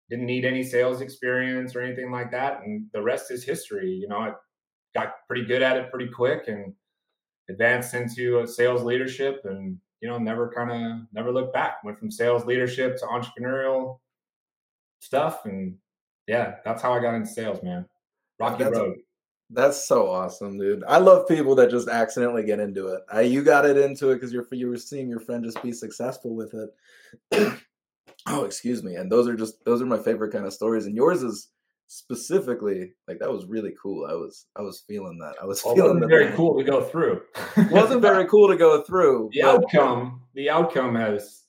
Didn't 0.08 0.26
need 0.26 0.44
any 0.44 0.62
sales 0.62 1.00
experience 1.00 1.74
or 1.74 1.80
anything 1.80 2.12
like 2.12 2.30
that, 2.30 2.60
and 2.64 2.86
the 2.92 3.02
rest 3.02 3.30
is 3.30 3.44
history. 3.44 3.90
You 3.90 4.08
know, 4.08 4.18
I 4.18 4.32
got 4.94 5.14
pretty 5.26 5.44
good 5.44 5.62
at 5.62 5.76
it 5.76 5.90
pretty 5.90 6.08
quick 6.08 6.44
and 6.46 6.72
advanced 7.48 7.94
into 7.94 8.40
a 8.40 8.46
sales 8.46 8.82
leadership, 8.82 9.40
and 9.44 9.78
you 10.00 10.08
know, 10.08 10.18
never 10.18 10.52
kind 10.54 10.70
of 10.70 11.06
never 11.12 11.32
looked 11.32 11.54
back. 11.54 11.82
Went 11.84 11.98
from 11.98 12.10
sales 12.10 12.44
leadership 12.44 12.98
to 12.98 13.06
entrepreneurial 13.06 13.98
stuff, 15.00 15.44
and 15.44 15.76
yeah, 16.26 16.56
that's 16.64 16.82
how 16.82 16.92
I 16.92 17.00
got 17.00 17.14
into 17.14 17.28
sales, 17.28 17.62
man. 17.62 17.86
Rocky 18.38 18.64
that's 18.64 18.76
road. 18.76 18.96
That's 19.50 19.86
so 19.86 20.10
awesome, 20.10 20.58
dude. 20.58 20.82
I 20.88 20.98
love 20.98 21.28
people 21.28 21.54
that 21.54 21.70
just 21.70 21.88
accidentally 21.88 22.42
get 22.42 22.58
into 22.58 22.88
it. 22.88 23.02
I, 23.12 23.20
you 23.20 23.44
got 23.44 23.64
it 23.64 23.76
into 23.76 24.10
it 24.10 24.16
because 24.16 24.32
you're 24.32 24.46
you 24.50 24.68
were 24.68 24.76
seeing 24.76 25.08
your 25.08 25.20
friend 25.20 25.44
just 25.44 25.62
be 25.62 25.72
successful 25.72 26.34
with 26.34 26.52
it. 26.54 27.58
oh, 28.26 28.44
excuse 28.44 28.82
me. 28.82 28.96
And 28.96 29.10
those 29.10 29.28
are 29.28 29.36
just 29.36 29.64
those 29.64 29.80
are 29.80 29.86
my 29.86 29.98
favorite 29.98 30.32
kind 30.32 30.46
of 30.46 30.52
stories. 30.52 30.86
And 30.86 30.96
yours 30.96 31.22
is 31.22 31.48
specifically 31.88 32.92
like 33.06 33.18
that 33.18 33.30
was 33.30 33.46
really 33.46 33.72
cool. 33.80 34.06
I 34.08 34.14
was 34.14 34.46
I 34.56 34.62
was 34.62 34.80
feeling 34.80 35.18
that. 35.18 35.34
I 35.40 35.46
was 35.46 35.62
well, 35.64 35.74
feeling 35.74 36.00
that. 36.00 36.08
Very 36.08 36.32
cool 36.32 36.58
to 36.58 36.64
go 36.64 36.82
through. 36.82 37.22
wasn't 37.70 38.02
very 38.02 38.26
cool 38.28 38.48
to 38.48 38.56
go 38.56 38.82
through. 38.82 39.30
The 39.32 39.42
but, 39.42 39.64
outcome, 39.64 40.22
the 40.34 40.50
outcome 40.50 40.94
has, 40.96 41.44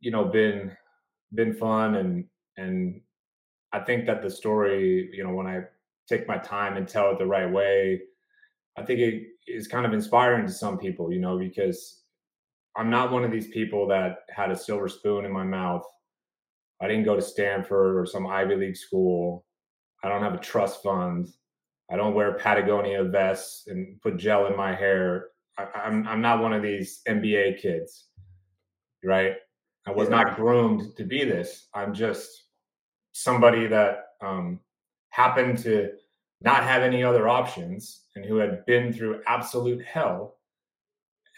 you 0.00 0.10
know, 0.10 0.24
been 0.24 0.76
been 1.34 1.54
fun 1.54 1.96
and 1.96 2.24
and 2.56 3.00
I 3.72 3.80
think 3.80 4.06
that 4.06 4.22
the 4.22 4.30
story, 4.30 5.10
you 5.12 5.24
know, 5.24 5.32
when 5.32 5.46
I 5.46 5.62
take 6.06 6.28
my 6.28 6.36
time 6.38 6.76
and 6.76 6.86
tell 6.86 7.10
it 7.10 7.18
the 7.18 7.26
right 7.26 7.50
way, 7.50 8.02
I 8.76 8.82
think 8.82 9.00
it 9.00 9.22
is 9.46 9.66
kind 9.66 9.86
of 9.86 9.94
inspiring 9.94 10.46
to 10.46 10.52
some 10.52 10.78
people, 10.78 11.10
you 11.10 11.20
know, 11.20 11.38
because 11.38 12.02
I'm 12.76 12.90
not 12.90 13.12
one 13.12 13.24
of 13.24 13.30
these 13.30 13.48
people 13.48 13.86
that 13.88 14.20
had 14.28 14.50
a 14.50 14.56
silver 14.56 14.88
spoon 14.88 15.24
in 15.24 15.32
my 15.32 15.44
mouth. 15.44 15.84
I 16.82 16.88
didn't 16.88 17.04
go 17.04 17.14
to 17.14 17.22
Stanford 17.22 17.96
or 17.96 18.04
some 18.04 18.26
Ivy 18.26 18.56
League 18.56 18.76
school. 18.76 19.46
I 20.02 20.08
don't 20.08 20.22
have 20.22 20.34
a 20.34 20.38
trust 20.38 20.82
fund. 20.82 21.28
I 21.90 21.96
don't 21.96 22.14
wear 22.14 22.34
Patagonia 22.34 23.04
vests 23.04 23.68
and 23.68 24.00
put 24.00 24.16
gel 24.16 24.46
in 24.46 24.56
my 24.56 24.74
hair. 24.74 25.28
I, 25.56 25.62
am 25.62 25.68
I'm, 25.74 26.08
I'm 26.08 26.20
not 26.20 26.42
one 26.42 26.52
of 26.52 26.62
these 26.62 27.02
MBA 27.08 27.60
kids, 27.60 28.08
right? 29.04 29.36
I 29.86 29.92
was 29.92 30.08
yeah. 30.08 30.22
not 30.22 30.36
groomed 30.36 30.96
to 30.96 31.04
be 31.04 31.24
this. 31.24 31.68
I'm 31.72 31.94
just 31.94 32.46
somebody 33.12 33.68
that 33.68 34.06
um, 34.20 34.58
happened 35.10 35.58
to 35.58 35.90
not 36.40 36.64
have 36.64 36.82
any 36.82 37.04
other 37.04 37.28
options 37.28 38.06
and 38.16 38.24
who 38.24 38.36
had 38.36 38.66
been 38.66 38.92
through 38.92 39.22
absolute 39.26 39.84
hell 39.84 40.38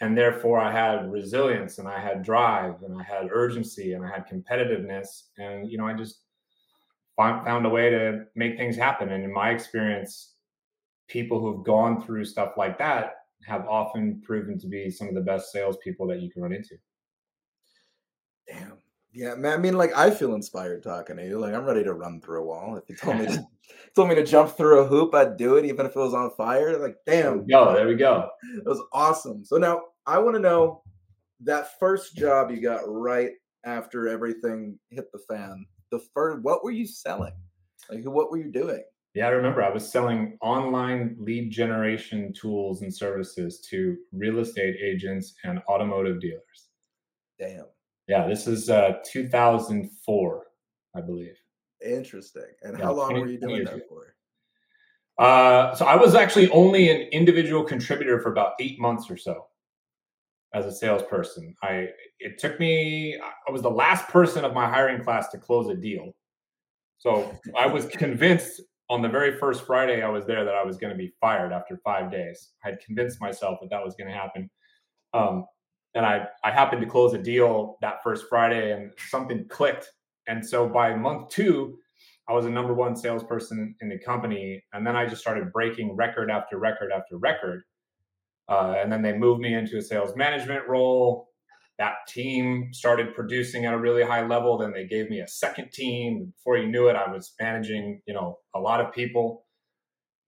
and 0.01 0.17
therefore 0.17 0.59
i 0.59 0.71
had 0.71 1.11
resilience 1.11 1.77
and 1.77 1.87
i 1.87 1.99
had 1.99 2.23
drive 2.23 2.81
and 2.83 2.99
i 2.99 3.03
had 3.03 3.29
urgency 3.31 3.93
and 3.93 4.05
i 4.05 4.09
had 4.09 4.27
competitiveness. 4.27 5.23
And 5.37 5.69
you 5.69 5.77
know 5.77 5.87
i 5.87 5.93
just 5.93 6.21
found 7.17 7.65
a 7.65 7.69
way 7.69 7.89
to 7.89 8.25
make 8.35 8.57
things 8.57 8.75
happen. 8.75 9.09
And 9.11 9.23
in 9.23 9.31
my 9.31 9.51
experience 9.51 10.33
people 11.07 11.39
who've 11.39 11.63
gone 11.63 12.01
through 12.01 12.25
stuff 12.25 12.53
like 12.57 12.77
that 12.79 13.13
have 13.45 13.67
often 13.67 14.21
proven 14.21 14.57
to 14.59 14.67
be 14.67 14.89
some 14.89 15.07
of 15.07 15.13
the 15.13 15.21
best 15.21 15.51
salespeople 15.51 16.07
that 16.07 16.19
you 16.19 16.31
can 16.31 16.41
run 16.41 16.51
into. 16.51 16.75
Damn 18.47 18.74
yeah, 19.15 19.33
man. 19.35 19.53
I 19.53 19.57
mean, 19.57 19.77
like 19.77 19.95
I 19.95 20.11
feel 20.11 20.35
inspired 20.35 20.83
talking 20.83 21.15
to 21.15 21.25
you. 21.25 21.39
Like 21.39 21.53
I'm 21.53 21.63
ready 21.63 21.83
to 21.85 21.93
run 21.93 22.19
through 22.19 22.41
a 22.41 22.45
wall. 22.45 22.75
If 22.75 22.89
you 22.89 22.95
told 22.95 23.17
me 23.17 23.27
to, 23.27 23.47
told 23.95 24.09
me 24.09 24.15
to 24.15 24.25
jump 24.25 24.51
through 24.51 24.79
a 24.79 24.85
hoop, 24.85 25.15
I'd 25.15 25.37
do 25.37 25.55
it, 25.55 25.65
even 25.65 25.85
if 25.85 25.95
it 25.95 25.99
was 25.99 26.13
on 26.13 26.31
fire. 26.31 26.77
Like, 26.77 26.97
damn. 27.05 27.47
Go. 27.47 27.73
There 27.73 27.87
we 27.87 27.95
go. 27.95 28.29
It 28.57 28.65
was 28.65 28.81
awesome. 28.91 29.45
So 29.45 29.57
now 29.57 29.81
I 30.05 30.19
want 30.19 30.35
to 30.35 30.41
know 30.41 30.83
that 31.41 31.79
first 31.79 32.15
job 32.15 32.51
you 32.51 32.61
got 32.61 32.81
right 32.87 33.31
after 33.63 34.09
everything 34.09 34.77
hit 34.89 35.11
the 35.11 35.19
fan. 35.29 35.65
The 35.91 35.99
first, 36.13 36.43
what 36.43 36.63
were 36.63 36.71
you 36.71 36.85
selling? 36.85 37.33
Like, 37.89 38.03
what 38.03 38.31
were 38.31 38.37
you 38.37 38.51
doing? 38.51 38.83
Yeah, 39.13 39.27
I 39.27 39.29
remember 39.29 39.63
I 39.63 39.69
was 39.69 39.89
selling 39.89 40.37
online 40.41 41.15
lead 41.17 41.49
generation 41.49 42.33
tools 42.33 42.81
and 42.81 42.93
services 42.93 43.61
to 43.69 43.95
real 44.11 44.39
estate 44.39 44.75
agents 44.83 45.35
and 45.45 45.61
automotive 45.69 46.19
dealers. 46.19 46.67
Damn. 47.39 47.65
Yeah, 48.07 48.27
this 48.27 48.47
is 48.47 48.69
uh, 48.69 48.99
2004, 49.05 50.43
I 50.95 51.01
believe. 51.01 51.37
Interesting. 51.83 52.43
And 52.61 52.77
yeah, 52.77 52.85
how 52.85 52.93
long 52.93 53.09
20, 53.09 53.21
were 53.21 53.27
you 53.27 53.39
doing 53.39 53.63
that 53.65 53.87
for? 53.89 54.15
Uh, 55.17 55.73
so 55.75 55.85
I 55.85 55.95
was 55.95 56.13
actually 56.13 56.49
only 56.49 56.89
an 56.89 57.07
individual 57.11 57.63
contributor 57.63 58.19
for 58.19 58.31
about 58.31 58.53
eight 58.59 58.79
months 58.79 59.09
or 59.09 59.17
so 59.17 59.45
as 60.53 60.65
a 60.65 60.71
salesperson. 60.71 61.55
I 61.61 61.89
it 62.19 62.37
took 62.37 62.59
me 62.59 63.17
I 63.17 63.51
was 63.51 63.61
the 63.61 63.69
last 63.69 64.07
person 64.07 64.43
of 64.43 64.53
my 64.53 64.69
hiring 64.69 65.03
class 65.03 65.29
to 65.29 65.37
close 65.37 65.69
a 65.69 65.75
deal. 65.75 66.13
So 66.97 67.37
I 67.57 67.67
was 67.67 67.85
convinced 68.03 68.61
on 68.89 69.01
the 69.01 69.09
very 69.09 69.37
first 69.37 69.65
Friday 69.65 70.01
I 70.01 70.09
was 70.09 70.25
there 70.25 70.43
that 70.43 70.53
I 70.53 70.63
was 70.63 70.77
going 70.77 70.91
to 70.91 70.97
be 70.97 71.13
fired 71.19 71.51
after 71.51 71.77
five 71.83 72.11
days. 72.11 72.51
I 72.63 72.69
had 72.69 72.79
convinced 72.79 73.21
myself 73.21 73.59
that 73.61 73.69
that 73.69 73.83
was 73.83 73.95
going 73.95 74.11
to 74.11 74.17
happen. 74.17 74.49
Um, 75.13 75.45
and 75.95 76.05
I, 76.05 76.27
I 76.43 76.51
happened 76.51 76.81
to 76.81 76.87
close 76.87 77.13
a 77.13 77.17
deal 77.17 77.77
that 77.81 78.03
first 78.03 78.25
Friday 78.29 78.73
and 78.73 78.91
something 79.09 79.47
clicked. 79.49 79.89
And 80.27 80.45
so 80.45 80.67
by 80.67 80.93
month 80.93 81.29
two, 81.29 81.77
I 82.27 82.33
was 82.33 82.45
a 82.45 82.49
number 82.49 82.73
one 82.73 82.95
salesperson 82.95 83.75
in 83.81 83.89
the 83.89 83.97
company. 83.97 84.61
And 84.73 84.85
then 84.85 84.95
I 84.95 85.05
just 85.05 85.21
started 85.21 85.53
breaking 85.53 85.95
record 85.95 86.29
after 86.29 86.59
record 86.59 86.91
after 86.91 87.17
record. 87.17 87.63
Uh, 88.49 88.75
and 88.77 88.91
then 88.91 89.01
they 89.01 89.13
moved 89.13 89.39
me 89.39 89.53
into 89.53 89.77
a 89.77 89.81
sales 89.81 90.15
management 90.17 90.67
role. 90.67 91.29
That 91.77 91.93
team 92.07 92.69
started 92.73 93.15
producing 93.15 93.65
at 93.65 93.73
a 93.73 93.77
really 93.77 94.03
high 94.03 94.25
level. 94.25 94.57
Then 94.57 94.73
they 94.73 94.85
gave 94.85 95.09
me 95.09 95.19
a 95.19 95.27
second 95.27 95.71
team. 95.71 96.33
Before 96.37 96.57
you 96.57 96.67
knew 96.67 96.87
it, 96.87 96.95
I 96.95 97.11
was 97.11 97.33
managing, 97.39 98.01
you 98.05 98.13
know, 98.13 98.39
a 98.53 98.59
lot 98.59 98.81
of 98.81 98.93
people. 98.93 99.45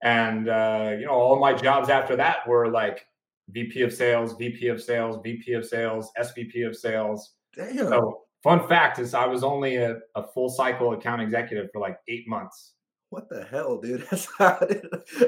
And 0.04 0.48
uh, 0.48 0.94
you 1.00 1.06
know, 1.06 1.14
all 1.14 1.40
my 1.40 1.54
jobs 1.54 1.90
after 1.90 2.16
that 2.18 2.48
were 2.48 2.70
like 2.70 3.06
VP 3.50 3.82
of 3.82 3.94
sales, 3.94 4.36
VP 4.36 4.68
of 4.68 4.82
sales, 4.82 5.20
VP 5.24 5.54
of 5.54 5.66
sales, 5.66 6.12
SVP 6.20 6.68
of 6.68 6.76
sales. 6.76 7.34
Damn. 7.56 7.78
So 7.78 8.22
fun 8.44 8.68
fact 8.68 9.00
is 9.00 9.14
I 9.14 9.26
was 9.26 9.44
only 9.44 9.78
a, 9.78 9.98
a 10.16 10.28
full 10.34 10.50
cycle 10.50 10.94
account 10.94 11.22
executive 11.22 11.70
for 11.72 11.80
like 11.80 11.98
eight 12.08 12.28
months. 12.28 12.74
What 13.10 13.30
the 13.30 13.46
hell, 13.46 13.80
dude? 13.80 14.06
That's 14.12 14.28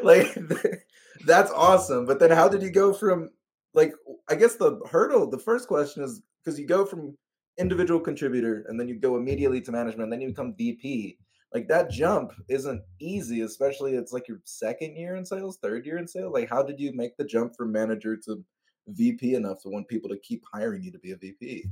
like 0.04 0.38
that's 1.26 1.52
awesome. 1.52 2.06
But 2.06 2.20
then 2.20 2.32
how 2.32 2.50
did 2.50 2.62
you 2.62 2.72
go 2.72 2.94
from 2.94 3.30
like 3.74 3.94
I 4.30 4.36
guess 4.36 4.56
the 4.56 4.80
hurdle, 4.90 5.30
the 5.30 5.38
first 5.38 5.68
question 5.68 6.04
is 6.04 6.22
because 6.44 6.60
you 6.60 6.68
go 6.68 6.86
from 6.86 7.18
individual 7.58 8.00
contributor 8.00 8.66
and 8.68 8.80
then 8.80 8.88
you 8.88 8.96
go 9.00 9.18
immediately 9.18 9.62
to 9.62 9.72
management, 9.72 10.04
and 10.04 10.14
then 10.14 10.22
you 10.22 10.30
become 10.30 10.56
VP. 10.58 11.18
Like 11.54 11.68
that 11.68 11.90
jump 11.90 12.32
isn't 12.48 12.82
easy, 13.00 13.42
especially 13.42 13.96
it's 13.96 14.14
like 14.14 14.28
your 14.28 14.40
second 14.44 14.96
year 14.96 15.16
in 15.16 15.26
sales, 15.26 15.58
third 15.58 15.86
year 15.86 15.98
in 15.98 16.08
sales. 16.08 16.34
Like, 16.34 16.50
how 16.50 16.62
did 16.62 16.80
you 16.80 16.94
make 16.94 17.18
the 17.18 17.24
jump 17.24 17.56
from 17.56 17.72
manager 17.72 18.16
to 18.26 18.44
VP 18.88 19.34
enough 19.36 19.62
to 19.64 19.70
want 19.70 19.88
people 19.88 20.10
to 20.10 20.20
keep 20.20 20.44
hiring 20.52 20.84
you 20.84 20.92
to 20.92 21.00
be 21.00 21.12
a 21.12 21.18
VP? 21.18 21.66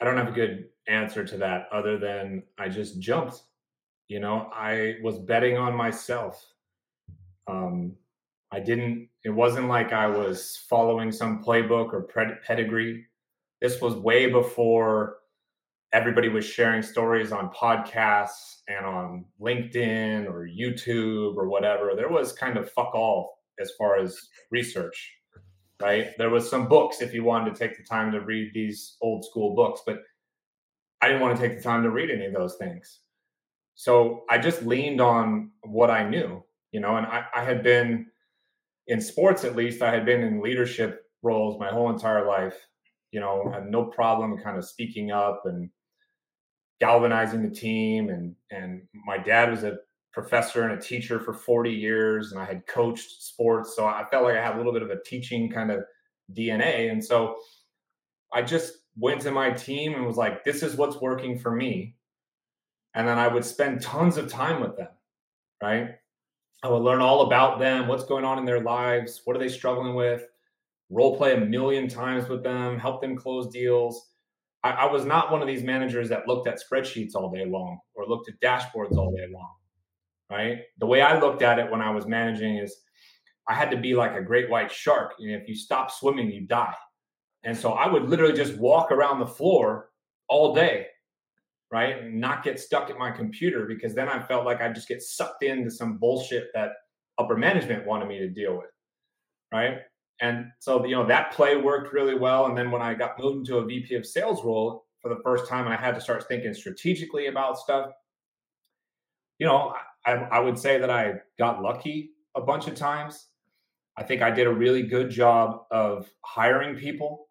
I 0.00 0.04
don't 0.04 0.16
have 0.16 0.28
a 0.28 0.32
good 0.32 0.68
answer 0.86 1.24
to 1.24 1.38
that 1.38 1.68
other 1.72 1.98
than 1.98 2.42
I 2.58 2.68
just 2.68 3.00
jumped. 3.00 3.42
You 4.08 4.20
know, 4.20 4.50
I 4.54 4.96
was 5.02 5.18
betting 5.18 5.56
on 5.56 5.74
myself. 5.74 6.44
Um, 7.46 7.96
I 8.52 8.60
didn't, 8.60 9.08
it 9.24 9.30
wasn't 9.30 9.68
like 9.68 9.92
I 9.92 10.06
was 10.06 10.64
following 10.68 11.12
some 11.12 11.42
playbook 11.42 11.92
or 11.92 12.08
pedigree. 12.46 13.06
This 13.60 13.80
was 13.80 13.96
way 13.96 14.30
before 14.30 15.16
everybody 15.92 16.28
was 16.28 16.44
sharing 16.44 16.82
stories 16.82 17.32
on 17.32 17.50
podcasts 17.50 18.60
and 18.68 18.84
on 18.84 19.24
LinkedIn 19.40 20.26
or 20.26 20.46
YouTube 20.46 21.36
or 21.36 21.48
whatever. 21.48 21.92
There 21.96 22.10
was 22.10 22.32
kind 22.32 22.56
of 22.56 22.70
fuck 22.70 22.94
all 22.94 23.38
as 23.60 23.72
far 23.78 23.98
as 23.98 24.16
research, 24.50 25.14
right? 25.80 26.10
There 26.18 26.30
was 26.30 26.48
some 26.48 26.68
books 26.68 27.00
if 27.00 27.14
you 27.14 27.24
wanted 27.24 27.54
to 27.54 27.58
take 27.58 27.76
the 27.76 27.84
time 27.84 28.12
to 28.12 28.20
read 28.20 28.52
these 28.52 28.96
old 29.00 29.24
school 29.24 29.54
books, 29.54 29.80
but 29.86 30.00
I 31.00 31.08
didn't 31.08 31.22
want 31.22 31.36
to 31.36 31.42
take 31.42 31.56
the 31.56 31.62
time 31.62 31.82
to 31.84 31.90
read 31.90 32.10
any 32.10 32.26
of 32.26 32.34
those 32.34 32.56
things. 32.56 33.00
So 33.74 34.24
I 34.28 34.38
just 34.38 34.62
leaned 34.62 35.00
on 35.00 35.52
what 35.62 35.90
I 35.90 36.08
knew, 36.08 36.42
you 36.72 36.80
know, 36.80 36.96
and 36.96 37.06
I, 37.06 37.24
I 37.34 37.44
had 37.44 37.62
been 37.62 38.06
in 38.88 39.00
sports 39.00 39.44
at 39.44 39.56
least, 39.56 39.82
I 39.82 39.92
had 39.92 40.04
been 40.04 40.22
in 40.22 40.42
leadership 40.42 41.02
roles 41.22 41.58
my 41.58 41.68
whole 41.68 41.90
entire 41.90 42.26
life. 42.26 42.56
You 43.12 43.20
know, 43.20 43.50
had 43.52 43.70
no 43.70 43.84
problem 43.84 44.36
kind 44.38 44.58
of 44.58 44.66
speaking 44.66 45.12
up 45.12 45.42
and 45.46 45.70
galvanizing 46.80 47.42
the 47.42 47.50
team. 47.54 48.10
And 48.10 48.34
and 48.50 48.82
my 49.06 49.18
dad 49.18 49.50
was 49.50 49.64
a 49.64 49.78
professor 50.12 50.64
and 50.64 50.78
a 50.78 50.82
teacher 50.82 51.20
for 51.20 51.32
40 51.32 51.70
years, 51.70 52.32
and 52.32 52.40
I 52.40 52.44
had 52.44 52.66
coached 52.66 53.22
sports, 53.22 53.76
so 53.76 53.86
I 53.86 54.04
felt 54.10 54.24
like 54.24 54.36
I 54.36 54.42
had 54.42 54.54
a 54.54 54.58
little 54.58 54.72
bit 54.72 54.82
of 54.82 54.90
a 54.90 55.02
teaching 55.04 55.50
kind 55.50 55.70
of 55.70 55.84
DNA. 56.34 56.90
And 56.90 57.04
so 57.04 57.36
I 58.32 58.42
just 58.42 58.74
went 58.96 59.20
to 59.22 59.30
my 59.30 59.50
team 59.50 59.94
and 59.94 60.06
was 60.06 60.16
like, 60.16 60.44
"This 60.44 60.62
is 60.62 60.76
what's 60.76 61.00
working 61.00 61.38
for 61.38 61.52
me," 61.52 61.96
and 62.94 63.06
then 63.06 63.18
I 63.18 63.28
would 63.28 63.44
spend 63.44 63.80
tons 63.82 64.16
of 64.16 64.30
time 64.30 64.60
with 64.60 64.76
them, 64.76 64.88
right? 65.62 65.96
I 66.62 66.68
would 66.68 66.82
learn 66.82 67.00
all 67.00 67.22
about 67.22 67.58
them, 67.60 67.88
what's 67.88 68.04
going 68.04 68.24
on 68.24 68.38
in 68.38 68.44
their 68.44 68.60
lives, 68.60 69.22
what 69.24 69.36
are 69.36 69.40
they 69.40 69.48
struggling 69.48 69.94
with, 69.94 70.26
role 70.90 71.16
play 71.16 71.34
a 71.34 71.40
million 71.40 71.88
times 71.88 72.28
with 72.28 72.42
them, 72.42 72.78
help 72.78 73.00
them 73.00 73.16
close 73.16 73.48
deals. 73.48 74.10
I, 74.64 74.70
I, 74.70 74.92
was 74.92 75.04
not 75.04 75.30
one 75.30 75.40
of 75.40 75.46
these 75.46 75.62
managers 75.62 76.08
that 76.08 76.26
looked 76.26 76.48
at 76.48 76.60
spreadsheets 76.60 77.14
all 77.14 77.30
day 77.30 77.46
long 77.46 77.78
or 77.94 78.06
looked 78.06 78.28
at 78.28 78.40
dashboards 78.40 78.96
all 78.96 79.12
day 79.14 79.26
long. 79.32 79.54
Right. 80.30 80.62
The 80.78 80.86
way 80.86 81.00
I 81.00 81.18
looked 81.18 81.42
at 81.42 81.58
it 81.58 81.70
when 81.70 81.80
I 81.80 81.90
was 81.90 82.06
managing 82.06 82.58
is 82.58 82.76
I 83.48 83.54
had 83.54 83.70
to 83.70 83.76
be 83.76 83.94
like 83.94 84.14
a 84.14 84.22
great 84.22 84.50
white 84.50 84.70
shark. 84.70 85.14
Know, 85.18 85.34
if 85.34 85.48
you 85.48 85.54
stop 85.54 85.90
swimming, 85.90 86.30
you 86.30 86.42
die. 86.42 86.74
And 87.44 87.56
so 87.56 87.72
I 87.72 87.90
would 87.90 88.10
literally 88.10 88.36
just 88.36 88.58
walk 88.58 88.90
around 88.90 89.20
the 89.20 89.26
floor 89.26 89.88
all 90.28 90.54
day 90.54 90.88
right? 91.70 92.02
And 92.02 92.20
not 92.20 92.42
get 92.42 92.58
stuck 92.58 92.90
at 92.90 92.98
my 92.98 93.10
computer 93.10 93.66
because 93.66 93.94
then 93.94 94.08
I 94.08 94.20
felt 94.20 94.44
like 94.44 94.60
I'd 94.60 94.74
just 94.74 94.88
get 94.88 95.02
sucked 95.02 95.42
into 95.42 95.70
some 95.70 95.98
bullshit 95.98 96.48
that 96.54 96.70
upper 97.18 97.36
management 97.36 97.86
wanted 97.86 98.08
me 98.08 98.18
to 98.18 98.28
deal 98.28 98.56
with, 98.56 98.70
right? 99.52 99.78
And 100.20 100.46
so, 100.58 100.84
you 100.84 100.96
know, 100.96 101.06
that 101.06 101.32
play 101.32 101.56
worked 101.56 101.92
really 101.92 102.14
well. 102.14 102.46
And 102.46 102.56
then 102.56 102.70
when 102.70 102.82
I 102.82 102.94
got 102.94 103.18
moved 103.18 103.38
into 103.38 103.58
a 103.58 103.64
VP 103.64 103.94
of 103.94 104.06
sales 104.06 104.44
role 104.44 104.86
for 105.00 105.08
the 105.08 105.20
first 105.22 105.48
time 105.48 105.64
and 105.64 105.74
I 105.74 105.76
had 105.76 105.94
to 105.94 106.00
start 106.00 106.26
thinking 106.26 106.52
strategically 106.54 107.26
about 107.26 107.58
stuff, 107.58 107.92
you 109.38 109.46
know, 109.46 109.74
I, 110.04 110.12
I 110.12 110.40
would 110.40 110.58
say 110.58 110.78
that 110.78 110.90
I 110.90 111.14
got 111.38 111.62
lucky 111.62 112.10
a 112.34 112.40
bunch 112.40 112.66
of 112.66 112.74
times. 112.74 113.26
I 113.96 114.02
think 114.02 114.22
I 114.22 114.30
did 114.30 114.46
a 114.46 114.52
really 114.52 114.82
good 114.82 115.10
job 115.10 115.62
of 115.70 116.10
hiring 116.22 116.76
people. 116.76 117.28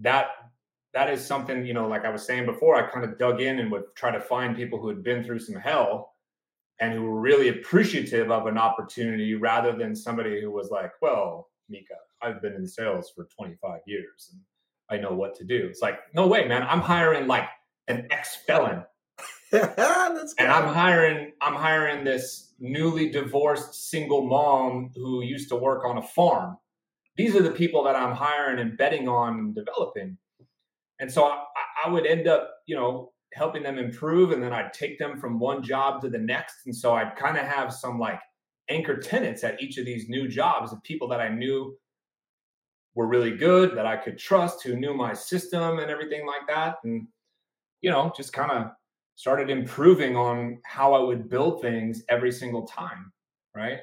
That 0.00 0.28
that 0.94 1.10
is 1.10 1.24
something, 1.26 1.66
you 1.66 1.74
know, 1.74 1.88
like 1.88 2.04
I 2.04 2.10
was 2.10 2.24
saying 2.24 2.46
before, 2.46 2.76
I 2.76 2.88
kind 2.88 3.04
of 3.04 3.18
dug 3.18 3.40
in 3.40 3.58
and 3.58 3.70
would 3.72 3.82
try 3.96 4.12
to 4.12 4.20
find 4.20 4.54
people 4.54 4.80
who 4.80 4.88
had 4.88 5.02
been 5.02 5.24
through 5.24 5.40
some 5.40 5.56
hell 5.56 6.14
and 6.80 6.92
who 6.92 7.02
were 7.02 7.20
really 7.20 7.48
appreciative 7.48 8.30
of 8.30 8.46
an 8.46 8.58
opportunity 8.58 9.34
rather 9.34 9.72
than 9.72 9.96
somebody 9.96 10.40
who 10.40 10.50
was 10.50 10.70
like, 10.70 10.92
well, 11.02 11.48
Mika, 11.68 11.94
I've 12.22 12.42
been 12.42 12.54
in 12.54 12.66
sales 12.66 13.12
for 13.14 13.24
25 13.36 13.80
years 13.86 14.30
and 14.32 14.40
I 14.90 15.02
know 15.02 15.14
what 15.14 15.34
to 15.36 15.44
do. 15.44 15.66
It's 15.68 15.80
like, 15.80 15.98
no 16.14 16.26
way, 16.26 16.46
man. 16.46 16.62
I'm 16.62 16.80
hiring 16.80 17.26
like 17.26 17.48
an 17.88 18.06
ex 18.10 18.36
felon. 18.46 18.84
and 19.52 20.48
I'm 20.48 20.74
hiring, 20.74 21.32
I'm 21.40 21.54
hiring 21.54 22.04
this 22.04 22.54
newly 22.58 23.10
divorced 23.10 23.90
single 23.90 24.26
mom 24.26 24.90
who 24.94 25.22
used 25.22 25.48
to 25.50 25.56
work 25.56 25.84
on 25.84 25.98
a 25.98 26.02
farm. 26.02 26.56
These 27.16 27.36
are 27.36 27.42
the 27.42 27.52
people 27.52 27.84
that 27.84 27.94
I'm 27.94 28.14
hiring 28.14 28.58
and 28.58 28.76
betting 28.76 29.08
on 29.08 29.38
and 29.38 29.54
developing 29.54 30.18
and 31.00 31.12
so 31.12 31.24
I, 31.24 31.44
I 31.84 31.90
would 31.90 32.06
end 32.06 32.28
up, 32.28 32.50
you 32.66 32.76
know, 32.76 33.12
helping 33.32 33.62
them 33.62 33.78
improve, 33.78 34.30
and 34.30 34.42
then 34.42 34.52
I'd 34.52 34.72
take 34.72 34.98
them 34.98 35.18
from 35.18 35.38
one 35.38 35.62
job 35.62 36.00
to 36.02 36.08
the 36.08 36.18
next. 36.18 36.66
And 36.66 36.74
so 36.74 36.94
I'd 36.94 37.16
kind 37.16 37.36
of 37.36 37.44
have 37.44 37.72
some 37.72 37.98
like 37.98 38.20
anchor 38.68 38.96
tenants 38.96 39.44
at 39.44 39.62
each 39.62 39.78
of 39.78 39.84
these 39.84 40.08
new 40.08 40.28
jobs 40.28 40.72
of 40.72 40.82
people 40.82 41.08
that 41.08 41.20
I 41.20 41.28
knew 41.28 41.76
were 42.94 43.06
really 43.06 43.36
good, 43.36 43.76
that 43.76 43.86
I 43.86 43.96
could 43.96 44.18
trust, 44.18 44.62
who 44.62 44.76
knew 44.76 44.94
my 44.94 45.12
system 45.12 45.78
and 45.78 45.90
everything 45.90 46.26
like 46.26 46.46
that. 46.48 46.76
And, 46.84 47.06
you 47.80 47.90
know, 47.90 48.12
just 48.16 48.32
kind 48.32 48.50
of 48.50 48.70
started 49.16 49.50
improving 49.50 50.16
on 50.16 50.58
how 50.64 50.94
I 50.94 51.00
would 51.00 51.28
build 51.28 51.60
things 51.60 52.02
every 52.08 52.32
single 52.32 52.66
time. 52.66 53.12
Right. 53.54 53.80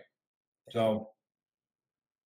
So 0.71 1.09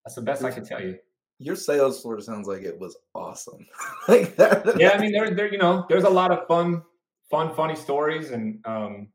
that's 0.03 0.15
the 0.15 0.21
best 0.21 0.43
I 0.43 0.51
can 0.51 0.65
tell 0.65 0.81
you 0.81 0.97
your 1.39 1.55
sales 1.55 2.01
floor 2.01 2.19
sounds 2.21 2.47
like 2.47 2.63
it 2.63 2.79
was 2.79 2.97
awesome. 3.13 3.65
like 4.07 4.35
that. 4.35 4.79
Yeah, 4.79 4.91
I 4.91 4.97
mean, 4.97 5.11
there, 5.11 5.29
there, 5.31 5.51
you 5.51 5.57
know, 5.57 5.85
there's 5.89 6.03
a 6.03 6.09
lot 6.09 6.31
of 6.31 6.47
fun, 6.47 6.81
fun, 7.29 7.53
funny 7.55 7.75
stories, 7.75 8.31
and 8.31 8.59
um, 8.65 9.07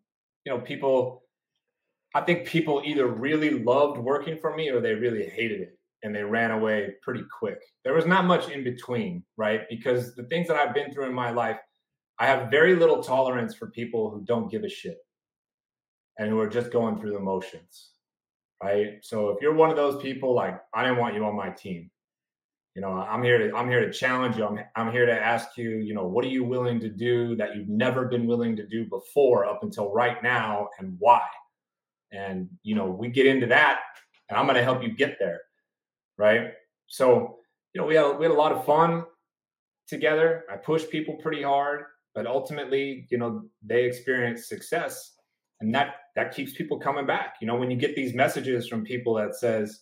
you 0.44 0.52
know, 0.52 0.60
people. 0.60 1.22
I 2.14 2.20
think 2.22 2.46
people 2.46 2.82
either 2.84 3.06
really 3.06 3.50
loved 3.50 3.98
working 3.98 4.36
for 4.38 4.54
me 4.54 4.70
or 4.70 4.80
they 4.80 4.94
really 4.94 5.28
hated 5.28 5.60
it 5.60 5.78
and 6.02 6.14
they 6.14 6.24
ran 6.24 6.50
away 6.50 6.94
pretty 7.02 7.22
quick. 7.38 7.58
There 7.84 7.94
was 7.94 8.06
not 8.06 8.24
much 8.24 8.48
in 8.48 8.64
between, 8.64 9.22
right? 9.36 9.62
Because 9.68 10.14
the 10.14 10.24
things 10.24 10.48
that 10.48 10.56
I've 10.56 10.74
been 10.74 10.92
through 10.92 11.06
in 11.06 11.14
my 11.14 11.30
life, 11.30 11.58
I 12.18 12.26
have 12.26 12.50
very 12.50 12.74
little 12.74 13.02
tolerance 13.02 13.54
for 13.54 13.70
people 13.70 14.10
who 14.10 14.22
don't 14.22 14.50
give 14.50 14.64
a 14.64 14.68
shit 14.68 14.98
and 16.18 16.28
who 16.28 16.40
are 16.40 16.48
just 16.48 16.72
going 16.72 16.98
through 16.98 17.12
the 17.12 17.20
motions, 17.20 17.90
right? 18.62 18.98
So 19.02 19.30
if 19.30 19.38
you're 19.40 19.54
one 19.54 19.70
of 19.70 19.76
those 19.76 20.02
people, 20.02 20.34
like 20.34 20.60
I 20.74 20.82
didn't 20.82 20.98
want 20.98 21.14
you 21.14 21.24
on 21.24 21.36
my 21.36 21.50
team 21.50 21.90
you 22.74 22.82
know 22.82 22.92
i'm 22.92 23.22
here 23.22 23.38
to 23.38 23.56
i'm 23.56 23.68
here 23.68 23.84
to 23.84 23.92
challenge 23.92 24.36
you 24.36 24.44
I'm, 24.44 24.58
I'm 24.76 24.92
here 24.92 25.06
to 25.06 25.12
ask 25.12 25.56
you 25.56 25.78
you 25.78 25.94
know 25.94 26.06
what 26.06 26.24
are 26.24 26.28
you 26.28 26.44
willing 26.44 26.78
to 26.80 26.88
do 26.88 27.34
that 27.36 27.56
you've 27.56 27.68
never 27.68 28.06
been 28.06 28.26
willing 28.26 28.56
to 28.56 28.66
do 28.66 28.84
before 28.86 29.44
up 29.44 29.62
until 29.62 29.92
right 29.92 30.22
now 30.22 30.68
and 30.78 30.96
why 30.98 31.22
And 32.12 32.48
you 32.62 32.74
know, 32.74 32.86
we 32.86 33.08
get 33.08 33.26
into 33.26 33.46
that, 33.46 33.80
and 34.28 34.38
I'm 34.38 34.46
going 34.46 34.56
to 34.56 34.64
help 34.64 34.82
you 34.82 34.94
get 34.94 35.16
there, 35.18 35.40
right? 36.18 36.52
So, 36.86 37.36
you 37.72 37.80
know, 37.80 37.86
we 37.86 37.94
had 37.94 38.18
we 38.18 38.24
had 38.24 38.32
a 38.32 38.38
lot 38.38 38.52
of 38.52 38.64
fun 38.64 39.04
together. 39.86 40.44
I 40.52 40.56
pushed 40.56 40.90
people 40.90 41.16
pretty 41.16 41.42
hard, 41.42 41.84
but 42.14 42.26
ultimately, 42.26 43.06
you 43.10 43.18
know, 43.18 43.44
they 43.62 43.84
experience 43.84 44.48
success, 44.48 45.14
and 45.60 45.74
that 45.74 45.94
that 46.16 46.34
keeps 46.34 46.52
people 46.52 46.78
coming 46.78 47.06
back. 47.06 47.34
You 47.40 47.46
know, 47.46 47.56
when 47.56 47.70
you 47.70 47.76
get 47.76 47.94
these 47.94 48.14
messages 48.14 48.66
from 48.66 48.84
people 48.84 49.14
that 49.14 49.36
says, 49.36 49.80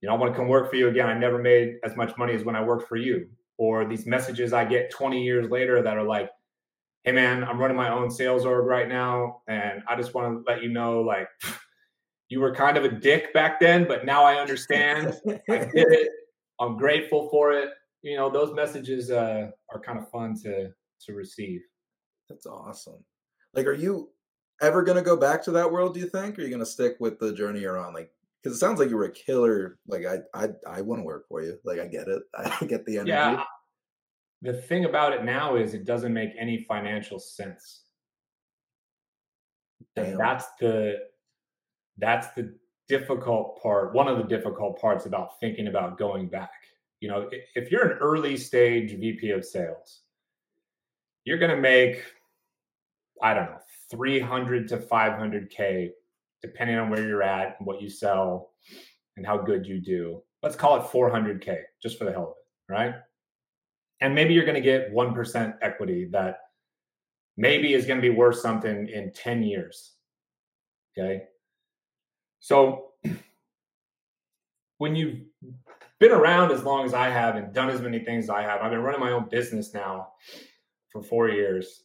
you 0.00 0.08
know, 0.08 0.14
I 0.14 0.18
want 0.18 0.32
to 0.32 0.38
come 0.38 0.48
work 0.48 0.70
for 0.70 0.76
you 0.76 0.88
again. 0.88 1.08
I 1.08 1.18
never 1.18 1.38
made 1.38 1.76
as 1.84 1.96
much 1.96 2.16
money 2.16 2.34
as 2.34 2.44
when 2.44 2.56
I 2.56 2.62
worked 2.62 2.88
for 2.88 2.96
you. 2.96 3.26
Or 3.56 3.86
these 3.86 4.06
messages 4.06 4.52
I 4.52 4.64
get 4.64 4.90
20 4.90 5.22
years 5.22 5.48
later 5.50 5.80
that 5.82 5.96
are 5.96 6.02
like, 6.02 6.28
hey 7.04 7.12
man, 7.12 7.44
I'm 7.44 7.58
running 7.58 7.76
my 7.76 7.90
own 7.90 8.10
sales 8.10 8.44
org 8.44 8.66
right 8.66 8.88
now. 8.88 9.42
And 9.46 9.82
I 9.88 9.94
just 9.96 10.14
want 10.14 10.44
to 10.44 10.50
let 10.50 10.62
you 10.62 10.70
know, 10.70 11.00
like, 11.02 11.28
you 12.28 12.40
were 12.40 12.54
kind 12.54 12.76
of 12.76 12.84
a 12.84 12.88
dick 12.88 13.32
back 13.34 13.60
then, 13.60 13.86
but 13.86 14.04
now 14.04 14.24
I 14.24 14.36
understand. 14.36 15.14
I 15.28 15.58
did 15.58 15.70
it. 15.74 16.10
I'm 16.60 16.76
grateful 16.76 17.28
for 17.30 17.52
it. 17.52 17.70
You 18.02 18.16
know, 18.16 18.30
those 18.30 18.54
messages 18.54 19.10
uh, 19.10 19.50
are 19.72 19.80
kind 19.80 19.98
of 19.98 20.10
fun 20.10 20.34
to 20.42 20.70
to 21.06 21.12
receive. 21.12 21.60
That's 22.28 22.46
awesome. 22.46 23.04
Like, 23.52 23.66
are 23.66 23.74
you 23.74 24.10
ever 24.62 24.82
going 24.82 24.96
to 24.96 25.02
go 25.02 25.16
back 25.16 25.42
to 25.44 25.50
that 25.52 25.70
world? 25.70 25.94
Do 25.94 26.00
you 26.00 26.08
think? 26.08 26.38
Or 26.38 26.42
are 26.42 26.44
you 26.44 26.50
going 26.50 26.60
to 26.60 26.66
stick 26.66 26.96
with 27.00 27.18
the 27.18 27.34
journey 27.34 27.60
you're 27.60 27.78
on? 27.78 27.92
Like, 27.92 28.10
because 28.42 28.56
it 28.56 28.60
sounds 28.60 28.78
like 28.78 28.88
you 28.88 28.96
were 28.96 29.04
a 29.04 29.12
killer. 29.12 29.78
Like, 29.86 30.04
I, 30.06 30.18
I, 30.34 30.48
I 30.66 30.80
want 30.80 31.00
to 31.00 31.04
work 31.04 31.28
for 31.28 31.42
you. 31.42 31.58
Like, 31.64 31.80
I 31.80 31.86
get 31.86 32.08
it. 32.08 32.22
I 32.34 32.64
get 32.64 32.84
the 32.86 32.96
energy. 32.96 33.10
Yeah. 33.10 33.44
The 34.44 34.52
thing 34.52 34.84
about 34.84 35.14
it 35.14 35.24
now 35.24 35.56
is 35.56 35.72
it 35.72 35.86
doesn't 35.86 36.12
make 36.12 36.30
any 36.38 36.58
financial 36.58 37.18
sense. 37.18 37.80
Damn. 39.96 40.18
That's 40.18 40.44
the 40.60 40.98
that's 41.96 42.28
the 42.34 42.54
difficult 42.86 43.60
part. 43.62 43.94
One 43.94 44.06
of 44.06 44.18
the 44.18 44.24
difficult 44.24 44.78
parts 44.78 45.06
about 45.06 45.40
thinking 45.40 45.68
about 45.68 45.96
going 45.96 46.28
back. 46.28 46.50
You 47.00 47.08
know, 47.08 47.30
if 47.54 47.70
you're 47.70 47.88
an 47.90 47.98
early 47.98 48.36
stage 48.36 48.98
VP 48.98 49.30
of 49.30 49.46
sales, 49.46 50.02
you're 51.24 51.38
going 51.38 51.54
to 51.54 51.60
make, 51.60 52.04
I 53.22 53.32
don't 53.32 53.46
know, 53.46 53.58
300 53.90 54.68
to 54.68 54.78
500K, 54.78 55.90
depending 56.42 56.76
on 56.76 56.90
where 56.90 57.06
you're 57.06 57.22
at 57.22 57.56
and 57.58 57.66
what 57.66 57.80
you 57.80 57.88
sell 57.88 58.50
and 59.16 59.26
how 59.26 59.38
good 59.38 59.66
you 59.66 59.80
do. 59.80 60.22
Let's 60.42 60.56
call 60.56 60.76
it 60.76 60.82
400K 60.84 61.58
just 61.82 61.98
for 61.98 62.04
the 62.04 62.12
hell 62.12 62.22
of 62.22 62.30
it, 62.30 62.72
right? 62.72 62.94
And 64.00 64.14
maybe 64.14 64.34
you're 64.34 64.44
going 64.44 64.54
to 64.54 64.60
get 64.60 64.92
1% 64.92 65.54
equity 65.62 66.08
that 66.12 66.38
maybe 67.36 67.74
is 67.74 67.86
going 67.86 68.00
to 68.00 68.02
be 68.02 68.14
worth 68.14 68.38
something 68.38 68.88
in 68.88 69.12
10 69.12 69.42
years. 69.42 69.92
Okay. 70.96 71.22
So 72.40 72.90
when 74.78 74.94
you've 74.94 75.20
been 76.00 76.12
around 76.12 76.52
as 76.52 76.64
long 76.64 76.84
as 76.84 76.94
I 76.94 77.08
have 77.08 77.36
and 77.36 77.52
done 77.52 77.70
as 77.70 77.80
many 77.80 78.00
things 78.00 78.24
as 78.24 78.30
I 78.30 78.42
have, 78.42 78.60
I've 78.60 78.70
been 78.70 78.82
running 78.82 79.00
my 79.00 79.12
own 79.12 79.28
business 79.30 79.72
now 79.72 80.08
for 80.90 81.02
four 81.02 81.28
years. 81.28 81.84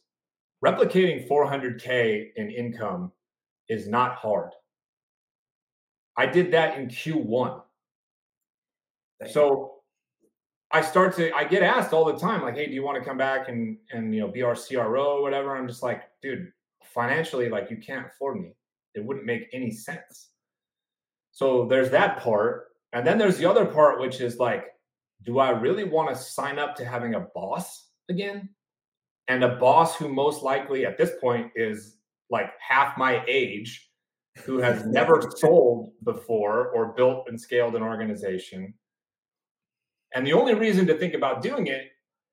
Replicating 0.64 1.26
400K 1.26 2.32
in 2.36 2.50
income 2.50 3.12
is 3.68 3.88
not 3.88 4.16
hard. 4.16 4.50
I 6.16 6.26
did 6.26 6.52
that 6.52 6.78
in 6.78 6.88
Q1. 6.88 7.62
So 9.30 9.79
I 10.72 10.82
start 10.82 11.16
to 11.16 11.34
I 11.34 11.44
get 11.44 11.62
asked 11.62 11.92
all 11.92 12.04
the 12.04 12.18
time, 12.18 12.42
like, 12.42 12.54
hey, 12.56 12.66
do 12.66 12.72
you 12.72 12.82
want 12.82 12.98
to 12.98 13.04
come 13.04 13.18
back 13.18 13.48
and 13.48 13.76
and 13.92 14.14
you 14.14 14.20
know 14.20 14.28
be 14.28 14.42
our 14.42 14.54
CRO 14.54 15.16
or 15.16 15.22
whatever? 15.22 15.56
I'm 15.56 15.66
just 15.66 15.82
like, 15.82 16.02
dude, 16.22 16.52
financially, 16.84 17.48
like 17.48 17.70
you 17.70 17.76
can't 17.76 18.06
afford 18.06 18.40
me. 18.40 18.52
It 18.94 19.04
wouldn't 19.04 19.26
make 19.26 19.48
any 19.52 19.70
sense. 19.70 20.30
So 21.32 21.66
there's 21.66 21.90
that 21.90 22.18
part. 22.18 22.68
And 22.92 23.06
then 23.06 23.18
there's 23.18 23.38
the 23.38 23.48
other 23.48 23.64
part, 23.64 24.00
which 24.00 24.20
is 24.20 24.38
like, 24.38 24.64
do 25.24 25.38
I 25.38 25.50
really 25.50 25.84
want 25.84 26.08
to 26.08 26.16
sign 26.16 26.58
up 26.58 26.74
to 26.76 26.84
having 26.84 27.14
a 27.14 27.26
boss 27.34 27.88
again? 28.08 28.48
And 29.28 29.44
a 29.44 29.56
boss 29.56 29.96
who 29.96 30.08
most 30.08 30.42
likely 30.42 30.84
at 30.86 30.98
this 30.98 31.12
point 31.20 31.52
is 31.54 31.98
like 32.30 32.50
half 32.58 32.98
my 32.98 33.24
age, 33.28 33.90
who 34.44 34.58
has 34.58 34.84
never 34.86 35.22
sold 35.36 35.92
before 36.04 36.68
or 36.70 36.92
built 36.94 37.26
and 37.28 37.40
scaled 37.40 37.76
an 37.76 37.82
organization. 37.82 38.74
And 40.14 40.26
the 40.26 40.32
only 40.32 40.54
reason 40.54 40.86
to 40.86 40.98
think 40.98 41.14
about 41.14 41.42
doing 41.42 41.68
it 41.68 41.88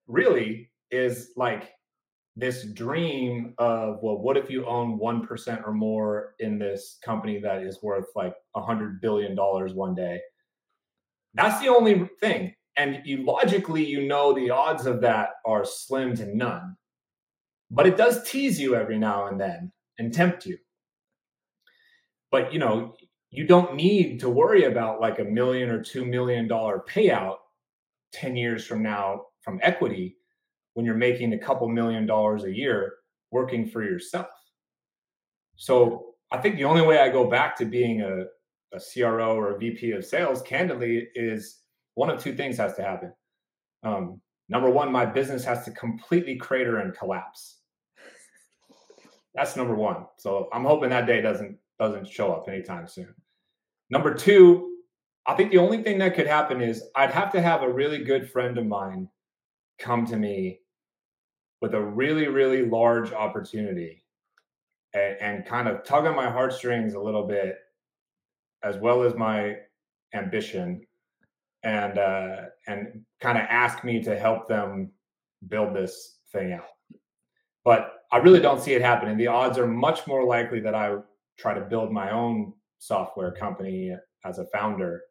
really 0.07 0.71
is 0.89 1.31
like 1.35 1.71
this 2.35 2.65
dream 2.65 3.53
of 3.57 3.97
well 4.01 4.19
what 4.19 4.37
if 4.37 4.49
you 4.49 4.65
own 4.65 4.99
1% 4.99 5.67
or 5.67 5.73
more 5.73 6.35
in 6.39 6.59
this 6.59 6.99
company 7.03 7.39
that 7.39 7.63
is 7.63 7.81
worth 7.81 8.05
like 8.15 8.35
a 8.55 8.59
100 8.59 9.01
billion 9.01 9.35
dollars 9.35 9.73
one 9.73 9.95
day? 9.95 10.19
That's 11.33 11.59
the 11.59 11.69
only 11.69 12.09
thing. 12.19 12.53
And 12.77 13.01
you 13.05 13.23
logically 13.23 13.85
you 13.85 14.07
know 14.07 14.33
the 14.33 14.49
odds 14.49 14.85
of 14.85 15.01
that 15.01 15.29
are 15.45 15.65
slim 15.65 16.15
to 16.17 16.35
none. 16.35 16.75
But 17.69 17.87
it 17.87 17.97
does 17.97 18.29
tease 18.29 18.59
you 18.59 18.75
every 18.75 18.97
now 18.97 19.27
and 19.27 19.39
then 19.39 19.71
and 19.99 20.13
tempt 20.13 20.45
you. 20.45 20.57
But 22.31 22.53
you 22.53 22.59
know 22.59 22.95
you 23.29 23.45
don't 23.45 23.75
need 23.75 24.19
to 24.21 24.29
worry 24.29 24.63
about 24.63 25.01
like 25.01 25.19
a 25.19 25.23
million 25.23 25.69
or 25.69 25.83
2 25.83 26.05
million 26.05 26.47
dollar 26.47 26.83
payout 26.87 27.37
10 28.13 28.35
years 28.35 28.65
from 28.65 28.81
now 28.83 29.21
from 29.41 29.59
equity 29.63 30.17
when 30.73 30.85
you're 30.85 30.95
making 30.95 31.33
a 31.33 31.39
couple 31.39 31.67
million 31.67 32.05
dollars 32.05 32.43
a 32.43 32.55
year 32.55 32.93
working 33.31 33.67
for 33.67 33.83
yourself. 33.83 34.27
So 35.55 36.13
I 36.31 36.37
think 36.37 36.55
the 36.55 36.65
only 36.65 36.81
way 36.81 36.99
I 36.99 37.09
go 37.09 37.29
back 37.29 37.57
to 37.57 37.65
being 37.65 38.01
a, 38.01 38.25
a 38.75 38.79
CRO 38.79 39.35
or 39.35 39.55
a 39.55 39.57
VP 39.57 39.91
of 39.91 40.05
sales, 40.05 40.41
candidly, 40.41 41.07
is 41.15 41.61
one 41.95 42.09
of 42.09 42.21
two 42.21 42.35
things 42.35 42.57
has 42.57 42.75
to 42.75 42.83
happen. 42.83 43.13
Um, 43.83 44.21
number 44.49 44.69
one, 44.69 44.91
my 44.91 45.05
business 45.05 45.43
has 45.45 45.65
to 45.65 45.71
completely 45.71 46.35
crater 46.35 46.77
and 46.77 46.95
collapse. 46.95 47.59
That's 49.33 49.55
number 49.55 49.75
one. 49.75 50.05
So 50.17 50.49
I'm 50.53 50.63
hoping 50.63 50.89
that 50.89 51.05
day 51.05 51.21
doesn't 51.21 51.57
doesn't 51.79 52.07
show 52.07 52.33
up 52.33 52.47
anytime 52.49 52.87
soon. 52.87 53.13
Number 53.89 54.13
two, 54.13 54.76
I 55.27 55.35
think 55.35 55.51
the 55.51 55.57
only 55.57 55.83
thing 55.83 55.97
that 55.99 56.15
could 56.15 56.25
happen 56.25 56.61
is 56.61 56.85
I'd 56.95 57.11
have 57.11 57.31
to 57.33 57.41
have 57.41 57.61
a 57.61 57.71
really 57.71 58.03
good 58.03 58.31
friend 58.31 58.57
of 58.57 58.65
mine 58.65 59.09
come 59.77 60.05
to 60.05 60.15
me 60.15 60.61
with 61.61 61.73
a 61.73 61.81
really, 61.81 62.27
really 62.27 62.65
large 62.65 63.11
opportunity 63.11 64.05
and, 64.93 65.17
and 65.19 65.45
kind 65.45 65.67
of 65.67 65.83
tug 65.83 66.05
on 66.05 66.15
my 66.15 66.29
heartstrings 66.29 66.93
a 66.93 66.99
little 66.99 67.27
bit, 67.27 67.57
as 68.63 68.77
well 68.77 69.03
as 69.03 69.15
my 69.15 69.57
ambition, 70.13 70.85
and 71.63 71.99
uh, 71.99 72.43
and 72.67 73.01
kind 73.19 73.37
of 73.37 73.43
ask 73.49 73.83
me 73.83 74.01
to 74.03 74.17
help 74.17 74.47
them 74.47 74.91
build 75.49 75.75
this 75.75 76.19
thing 76.31 76.53
out. 76.53 76.69
But 77.65 77.95
I 78.13 78.17
really 78.17 78.39
don't 78.39 78.61
see 78.61 78.73
it 78.73 78.81
happening. 78.81 79.17
The 79.17 79.27
odds 79.27 79.57
are 79.57 79.67
much 79.67 80.07
more 80.07 80.23
likely 80.23 80.61
that 80.61 80.73
I 80.73 80.95
try 81.37 81.53
to 81.53 81.61
build 81.61 81.91
my 81.91 82.11
own 82.11 82.53
software 82.79 83.33
company 83.33 83.93
as 84.23 84.39
a 84.39 84.45
founder 84.53 85.01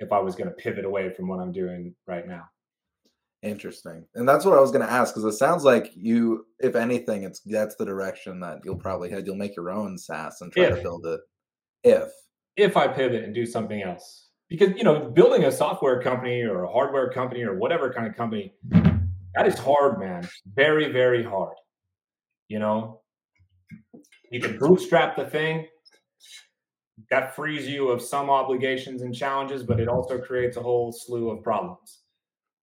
if 0.00 0.12
I 0.12 0.18
was 0.18 0.34
going 0.34 0.48
to 0.48 0.54
pivot 0.54 0.84
away 0.84 1.10
from 1.10 1.28
what 1.28 1.40
I'm 1.40 1.52
doing 1.52 1.94
right 2.06 2.26
now. 2.26 2.44
Interesting. 3.42 4.04
And 4.14 4.28
that's 4.28 4.44
what 4.44 4.56
I 4.56 4.60
was 4.60 4.70
going 4.70 4.84
to 4.84 4.92
ask 4.92 5.14
because 5.14 5.32
it 5.32 5.38
sounds 5.38 5.62
like 5.62 5.92
you, 5.94 6.46
if 6.58 6.74
anything, 6.74 7.22
it's 7.22 7.40
that's 7.40 7.76
the 7.76 7.84
direction 7.84 8.40
that 8.40 8.58
you'll 8.64 8.76
probably 8.76 9.10
head. 9.10 9.26
You'll 9.26 9.36
make 9.36 9.54
your 9.56 9.70
own 9.70 9.98
SaaS 9.98 10.40
and 10.40 10.52
try 10.52 10.64
if, 10.64 10.76
to 10.76 10.82
build 10.82 11.06
it. 11.06 11.20
If 11.84 12.10
if 12.56 12.76
I 12.76 12.88
pivot 12.88 13.22
and 13.22 13.34
do 13.34 13.46
something 13.46 13.82
else, 13.82 14.28
because 14.48 14.70
you 14.76 14.84
know, 14.84 15.10
building 15.10 15.44
a 15.44 15.52
software 15.52 16.02
company 16.02 16.42
or 16.42 16.64
a 16.64 16.72
hardware 16.72 17.10
company 17.10 17.42
or 17.42 17.56
whatever 17.56 17.92
kind 17.92 18.06
of 18.06 18.16
company, 18.16 18.54
that 19.34 19.46
is 19.46 19.58
hard, 19.58 20.00
man. 20.00 20.26
Very 20.54 20.90
very 20.90 21.22
hard. 21.22 21.54
You 22.48 22.58
know, 22.58 23.02
you 24.30 24.40
can 24.40 24.58
bootstrap 24.58 25.16
the 25.16 25.26
thing. 25.26 25.66
That 27.10 27.36
frees 27.36 27.68
you 27.68 27.88
of 27.88 28.00
some 28.00 28.30
obligations 28.30 29.02
and 29.02 29.14
challenges, 29.14 29.62
but 29.62 29.80
it 29.80 29.88
also 29.88 30.18
creates 30.18 30.56
a 30.56 30.62
whole 30.62 30.92
slew 30.92 31.30
of 31.30 31.42
problems 31.42 32.00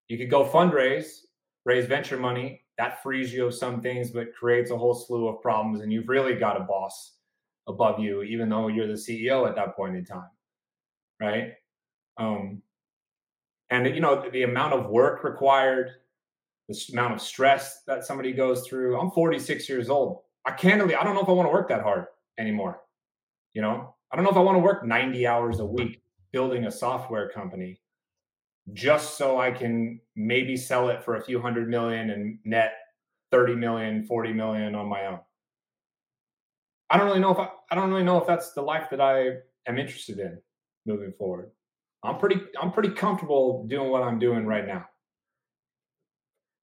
you 0.07 0.17
could 0.17 0.29
go 0.29 0.45
fundraise, 0.45 1.21
raise 1.65 1.85
venture 1.85 2.17
money. 2.17 2.61
That 2.77 3.01
frees 3.03 3.33
you 3.33 3.45
of 3.45 3.53
some 3.53 3.81
things, 3.81 4.11
but 4.11 4.35
creates 4.35 4.71
a 4.71 4.77
whole 4.77 4.93
slew 4.93 5.27
of 5.27 5.41
problems. 5.41 5.81
And 5.81 5.91
you've 5.91 6.09
really 6.09 6.35
got 6.35 6.59
a 6.59 6.63
boss 6.63 7.13
above 7.67 7.99
you, 7.99 8.23
even 8.23 8.49
though 8.49 8.67
you're 8.67 8.87
the 8.87 8.93
CEO 8.93 9.47
at 9.47 9.55
that 9.55 9.75
point 9.75 9.95
in 9.95 10.05
time. 10.05 10.29
Right. 11.19 11.53
Um, 12.17 12.61
and 13.69 13.87
you 13.87 14.01
know, 14.01 14.29
the 14.29 14.43
amount 14.43 14.73
of 14.73 14.89
work 14.89 15.23
required, 15.23 15.91
the 16.67 16.79
amount 16.91 17.13
of 17.13 17.21
stress 17.21 17.83
that 17.87 18.03
somebody 18.03 18.33
goes 18.33 18.67
through. 18.67 18.99
I'm 18.99 19.11
46 19.11 19.69
years 19.69 19.89
old. 19.89 20.21
I 20.45 20.51
candidly, 20.51 20.95
I 20.95 21.03
don't 21.03 21.15
know 21.15 21.21
if 21.21 21.29
I 21.29 21.31
want 21.31 21.47
to 21.47 21.53
work 21.53 21.69
that 21.69 21.81
hard 21.81 22.05
anymore. 22.37 22.81
You 23.53 23.61
know, 23.61 23.95
I 24.13 24.15
don't 24.15 24.25
know 24.25 24.31
if 24.31 24.37
I 24.37 24.41
want 24.41 24.57
to 24.57 24.63
work 24.63 24.85
90 24.85 25.25
hours 25.25 25.59
a 25.59 25.65
week 25.65 26.03
building 26.31 26.65
a 26.65 26.71
software 26.71 27.29
company 27.29 27.81
just 28.71 29.17
so 29.17 29.39
I 29.39 29.49
can 29.49 29.99
maybe 30.15 30.55
sell 30.55 30.89
it 30.89 31.03
for 31.03 31.15
a 31.15 31.23
few 31.23 31.41
hundred 31.41 31.67
million 31.67 32.11
and 32.11 32.37
net 32.45 32.73
30 33.31 33.55
million, 33.55 34.05
40 34.05 34.33
million 34.33 34.75
on 34.75 34.87
my 34.87 35.07
own. 35.07 35.19
I 36.91 36.97
don't 36.97 37.07
really 37.07 37.21
know 37.21 37.31
if 37.31 37.39
I, 37.39 37.49
I 37.71 37.75
don't 37.75 37.89
really 37.89 38.03
know 38.03 38.21
if 38.21 38.27
that's 38.27 38.53
the 38.53 38.61
life 38.61 38.87
that 38.91 39.01
I 39.01 39.37
am 39.67 39.79
interested 39.79 40.19
in 40.19 40.39
moving 40.85 41.11
forward. 41.17 41.49
I'm 42.03 42.19
pretty 42.19 42.39
I'm 42.61 42.71
pretty 42.71 42.89
comfortable 42.89 43.65
doing 43.67 43.89
what 43.89 44.03
I'm 44.03 44.19
doing 44.19 44.45
right 44.45 44.67
now. 44.67 44.85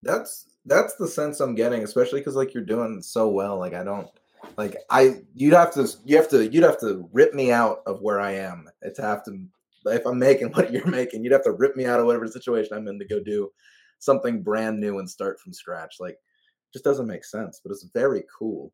That's 0.05 0.47
that's 0.67 0.95
the 0.95 1.09
sense 1.09 1.41
I'm 1.41 1.57
getting, 1.57 1.83
especially 1.83 2.21
because 2.21 2.37
like 2.37 2.55
you're 2.55 2.63
doing 2.63 3.03
so 3.03 3.29
well. 3.29 3.59
Like 3.59 3.75
I 3.75 3.83
don't 3.83 4.09
like 4.57 4.77
I 4.91 5.23
you'd 5.35 5.55
have 5.55 5.73
to 5.75 5.89
you 6.05 6.17
have 6.17 6.29
to 6.31 6.51
you'd 6.51 6.65
have 6.65 6.81
to 6.81 7.09
rip 7.13 7.35
me 7.35 7.53
out 7.53 7.83
of 7.87 8.01
where 8.01 8.21
I 8.21 8.33
am 8.33 8.69
to 8.95 9.03
have 9.03 9.25
to 9.25 9.47
if 9.87 10.07
I'm 10.07 10.19
making 10.19 10.49
what 10.53 10.73
you're 10.73 10.87
making, 10.87 11.25
you'd 11.25 11.33
have 11.33 11.45
to 11.45 11.53
rip 11.53 11.77
me 11.77 11.87
out 11.87 12.01
of 12.01 12.07
whatever 12.07 12.27
situation 12.27 12.75
I'm 12.75 12.89
in 12.89 12.99
to 12.99 13.07
go 13.07 13.21
do 13.21 13.51
something 13.99 14.43
brand 14.43 14.81
new 14.81 14.99
and 14.99 15.09
start 15.09 15.41
from 15.41 15.53
scratch. 15.53 15.97
Like 16.01 16.17
just 16.73 16.85
doesn't 16.85 17.07
make 17.07 17.25
sense, 17.25 17.61
but 17.63 17.73
it's 17.73 17.87
very 17.95 18.25
cool 18.37 18.73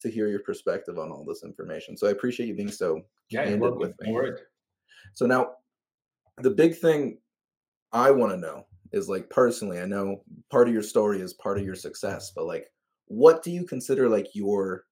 to 0.00 0.10
hear 0.10 0.28
your 0.28 0.40
perspective 0.40 0.98
on 0.98 1.10
all 1.10 1.24
this 1.24 1.42
information. 1.44 1.96
So 1.96 2.06
I 2.06 2.10
appreciate 2.10 2.46
you 2.46 2.54
being 2.54 2.70
so 2.70 3.02
yeah, 3.30 3.44
candid 3.44 3.76
with 3.76 3.94
me. 4.00 4.32
So 5.14 5.26
now 5.26 5.52
the 6.38 6.50
big 6.50 6.76
thing 6.76 7.18
I 7.92 8.10
want 8.10 8.32
to 8.32 8.38
know 8.38 8.66
is 8.92 9.08
like 9.08 9.28
personally, 9.30 9.80
I 9.80 9.86
know 9.86 10.22
part 10.50 10.68
of 10.68 10.74
your 10.74 10.82
story 10.82 11.20
is 11.20 11.34
part 11.34 11.58
of 11.58 11.64
your 11.64 11.74
success, 11.74 12.32
but 12.34 12.46
like 12.46 12.66
what 13.10 13.42
do 13.42 13.50
you 13.50 13.64
consider 13.64 14.08
like 14.08 14.28
your 14.34 14.84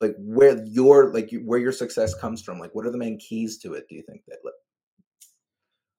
like 0.00 0.14
where 0.18 0.62
your 0.64 1.12
like 1.12 1.30
where 1.44 1.58
your 1.58 1.72
success 1.72 2.14
comes 2.14 2.42
from? 2.42 2.58
Like 2.58 2.74
what 2.74 2.86
are 2.86 2.90
the 2.90 2.98
main 2.98 3.18
keys 3.18 3.58
to 3.58 3.72
it, 3.74 3.88
do 3.88 3.96
you 3.96 4.02
think 4.02 4.22
that 4.28 4.38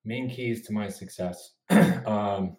main 0.06 0.30
keys 0.30 0.66
to 0.68 0.74
my 0.74 0.88
success? 0.88 1.56
um 1.70 2.56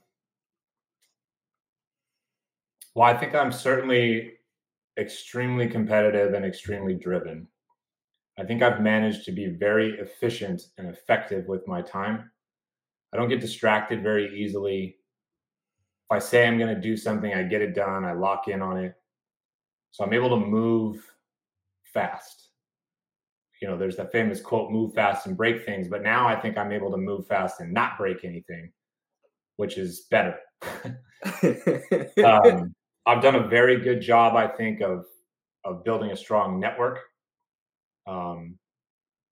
well, 2.94 3.08
I 3.08 3.16
think 3.16 3.36
I'm 3.36 3.52
certainly 3.52 4.32
extremely 4.98 5.68
competitive 5.68 6.34
and 6.34 6.44
extremely 6.44 6.94
driven. 6.94 7.46
I 8.36 8.44
think 8.44 8.62
I've 8.62 8.80
managed 8.80 9.24
to 9.26 9.32
be 9.32 9.46
very 9.46 9.98
efficient 10.00 10.62
and 10.76 10.88
effective 10.88 11.46
with 11.46 11.66
my 11.68 11.82
time. 11.82 12.30
I 13.12 13.16
don't 13.16 13.28
get 13.28 13.40
distracted 13.40 14.02
very 14.02 14.36
easily. 14.36 14.96
If 16.10 16.16
I 16.16 16.18
say 16.18 16.46
I'm 16.46 16.58
going 16.58 16.74
to 16.74 16.80
do 16.80 16.96
something, 16.96 17.32
I 17.32 17.44
get 17.44 17.62
it 17.62 17.74
done, 17.74 18.04
I 18.04 18.12
lock 18.12 18.48
in 18.48 18.60
on 18.62 18.78
it. 18.78 18.94
So 19.92 20.04
I'm 20.04 20.12
able 20.12 20.30
to 20.30 20.44
move 20.44 21.04
fast. 21.84 22.48
You 23.62 23.68
know, 23.68 23.76
there's 23.76 23.96
that 23.96 24.10
famous 24.10 24.40
quote, 24.40 24.72
move 24.72 24.94
fast 24.94 25.26
and 25.26 25.36
break 25.36 25.64
things. 25.64 25.86
But 25.86 26.02
now 26.02 26.26
I 26.26 26.34
think 26.34 26.58
I'm 26.58 26.72
able 26.72 26.90
to 26.90 26.96
move 26.96 27.26
fast 27.26 27.60
and 27.60 27.72
not 27.72 27.96
break 27.96 28.24
anything, 28.24 28.72
which 29.56 29.78
is 29.78 30.06
better. 30.10 30.36
um, 32.24 32.74
I've 33.06 33.22
done 33.22 33.36
a 33.36 33.46
very 33.46 33.80
good 33.80 34.00
job, 34.00 34.34
I 34.34 34.48
think, 34.48 34.80
of 34.80 35.04
of 35.64 35.84
building 35.84 36.10
a 36.10 36.16
strong 36.16 36.58
network. 36.58 36.98
Um, 38.06 38.58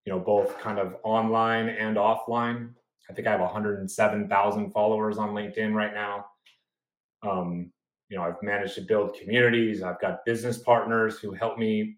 you 0.04 0.12
know, 0.12 0.20
both 0.20 0.58
kind 0.58 0.78
of 0.78 0.96
online 1.02 1.70
and 1.70 1.96
offline. 1.96 2.70
I 3.10 3.14
think 3.14 3.26
I 3.26 3.30
have 3.30 3.40
107,000 3.40 4.70
followers 4.70 5.18
on 5.18 5.30
LinkedIn 5.30 5.72
right 5.72 5.94
now. 5.94 6.26
Um, 7.22 7.72
you 8.08 8.16
know, 8.16 8.24
I've 8.24 8.42
managed 8.42 8.74
to 8.76 8.82
build 8.82 9.14
communities. 9.14 9.82
I've 9.82 10.00
got 10.00 10.24
business 10.24 10.58
partners 10.58 11.18
who 11.18 11.32
help 11.32 11.58
me 11.58 11.96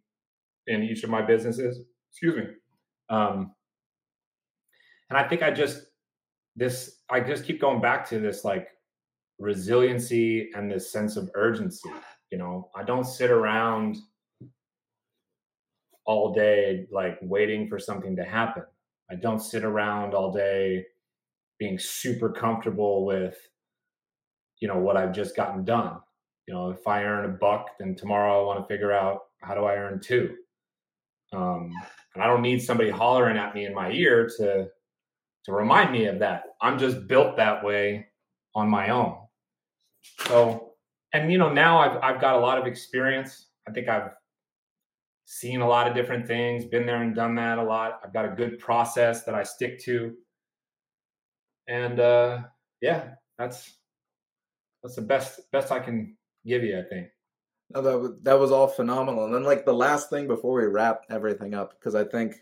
in 0.66 0.82
each 0.82 1.04
of 1.04 1.10
my 1.10 1.22
businesses. 1.22 1.80
Excuse 2.10 2.36
me. 2.36 2.44
Um, 3.08 3.54
and 5.08 5.18
I 5.18 5.28
think 5.28 5.42
I 5.42 5.50
just 5.50 5.86
this 6.56 7.00
I 7.10 7.20
just 7.20 7.44
keep 7.44 7.60
going 7.60 7.80
back 7.80 8.08
to 8.10 8.18
this 8.18 8.44
like 8.44 8.68
resiliency 9.38 10.50
and 10.54 10.70
this 10.70 10.92
sense 10.92 11.16
of 11.16 11.30
urgency. 11.34 11.90
You 12.30 12.38
know, 12.38 12.70
I 12.74 12.82
don't 12.82 13.04
sit 13.04 13.30
around 13.30 13.96
all 16.04 16.32
day 16.32 16.86
like 16.90 17.18
waiting 17.22 17.68
for 17.68 17.78
something 17.78 18.16
to 18.16 18.24
happen. 18.24 18.64
I 19.10 19.16
don't 19.16 19.40
sit 19.40 19.64
around 19.64 20.14
all 20.14 20.32
day 20.32 20.86
being 21.58 21.78
super 21.78 22.30
comfortable 22.30 23.04
with 23.04 23.36
you 24.60 24.68
know 24.68 24.78
what 24.78 24.96
I've 24.96 25.12
just 25.12 25.34
gotten 25.34 25.64
done. 25.64 25.98
You 26.46 26.54
know, 26.54 26.70
if 26.70 26.86
I 26.86 27.04
earn 27.04 27.24
a 27.24 27.28
buck, 27.28 27.78
then 27.78 27.94
tomorrow 27.94 28.42
I 28.42 28.46
want 28.46 28.60
to 28.60 28.72
figure 28.72 28.92
out 28.92 29.20
how 29.40 29.54
do 29.54 29.64
I 29.64 29.76
earn 29.76 30.00
two. 30.00 30.36
Um, 31.32 31.72
and 32.14 32.22
I 32.22 32.26
don't 32.26 32.42
need 32.42 32.60
somebody 32.60 32.90
hollering 32.90 33.36
at 33.36 33.54
me 33.54 33.66
in 33.66 33.74
my 33.74 33.90
ear 33.90 34.28
to 34.38 34.68
to 35.44 35.52
remind 35.52 35.92
me 35.92 36.06
of 36.06 36.18
that. 36.18 36.44
I'm 36.60 36.78
just 36.78 37.06
built 37.06 37.36
that 37.36 37.64
way 37.64 38.08
on 38.54 38.68
my 38.68 38.90
own. 38.90 39.16
So, 40.26 40.74
and 41.12 41.32
you 41.32 41.38
know, 41.38 41.52
now 41.52 41.78
I've 41.78 41.98
I've 42.02 42.20
got 42.20 42.36
a 42.36 42.40
lot 42.40 42.58
of 42.58 42.66
experience. 42.66 43.46
I 43.68 43.72
think 43.72 43.88
I've 43.88 44.10
seen 45.24 45.60
a 45.60 45.68
lot 45.68 45.86
of 45.86 45.94
different 45.94 46.26
things, 46.26 46.64
been 46.64 46.86
there 46.86 47.02
and 47.02 47.14
done 47.14 47.36
that 47.36 47.58
a 47.58 47.62
lot. 47.62 48.00
I've 48.04 48.12
got 48.12 48.24
a 48.24 48.34
good 48.34 48.58
process 48.58 49.22
that 49.24 49.34
I 49.34 49.44
stick 49.44 49.78
to. 49.84 50.14
And 51.68 52.00
uh 52.00 52.42
yeah, 52.80 53.10
that's 53.38 53.79
that's 54.82 54.96
the 54.96 55.02
best 55.02 55.40
best 55.52 55.72
I 55.72 55.80
can 55.80 56.16
give 56.46 56.62
you, 56.62 56.78
I 56.78 56.82
think. 56.82 57.08
No, 57.72 57.82
that 57.82 57.98
was, 57.98 58.10
that 58.22 58.38
was 58.38 58.50
all 58.50 58.66
phenomenal. 58.66 59.24
And 59.24 59.34
then 59.34 59.44
like 59.44 59.64
the 59.64 59.72
last 59.72 60.10
thing 60.10 60.26
before 60.26 60.60
we 60.60 60.66
wrap 60.66 61.02
everything 61.08 61.54
up, 61.54 61.78
because 61.78 61.94
I 61.94 62.04
think 62.04 62.34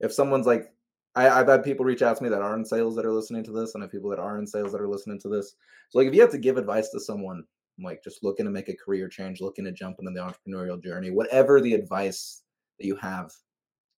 if 0.00 0.12
someone's 0.12 0.46
like 0.46 0.72
I, 1.16 1.22
have 1.22 1.48
had 1.48 1.64
people 1.64 1.86
reach 1.86 2.02
out 2.02 2.18
to 2.18 2.22
me 2.22 2.28
that 2.28 2.42
are 2.42 2.54
in 2.54 2.64
sales 2.64 2.94
that 2.96 3.06
are 3.06 3.12
listening 3.12 3.42
to 3.44 3.50
this, 3.50 3.74
and 3.74 3.82
I 3.82 3.86
have 3.86 3.92
people 3.92 4.10
that 4.10 4.18
are 4.18 4.38
in 4.38 4.46
sales 4.46 4.72
that 4.72 4.82
are 4.82 4.88
listening 4.88 5.18
to 5.20 5.28
this. 5.28 5.56
So, 5.88 5.98
like, 5.98 6.08
if 6.08 6.14
you 6.14 6.20
have 6.20 6.30
to 6.32 6.38
give 6.38 6.58
advice 6.58 6.90
to 6.90 7.00
someone 7.00 7.42
like 7.82 8.04
just 8.04 8.22
looking 8.22 8.44
to 8.44 8.52
make 8.52 8.68
a 8.68 8.76
career 8.76 9.08
change, 9.08 9.40
looking 9.40 9.64
to 9.64 9.72
jump 9.72 9.96
into 9.98 10.10
the 10.10 10.20
entrepreneurial 10.20 10.82
journey, 10.82 11.10
whatever 11.10 11.60
the 11.60 11.72
advice 11.72 12.42
that 12.78 12.86
you 12.86 12.96
have 12.96 13.32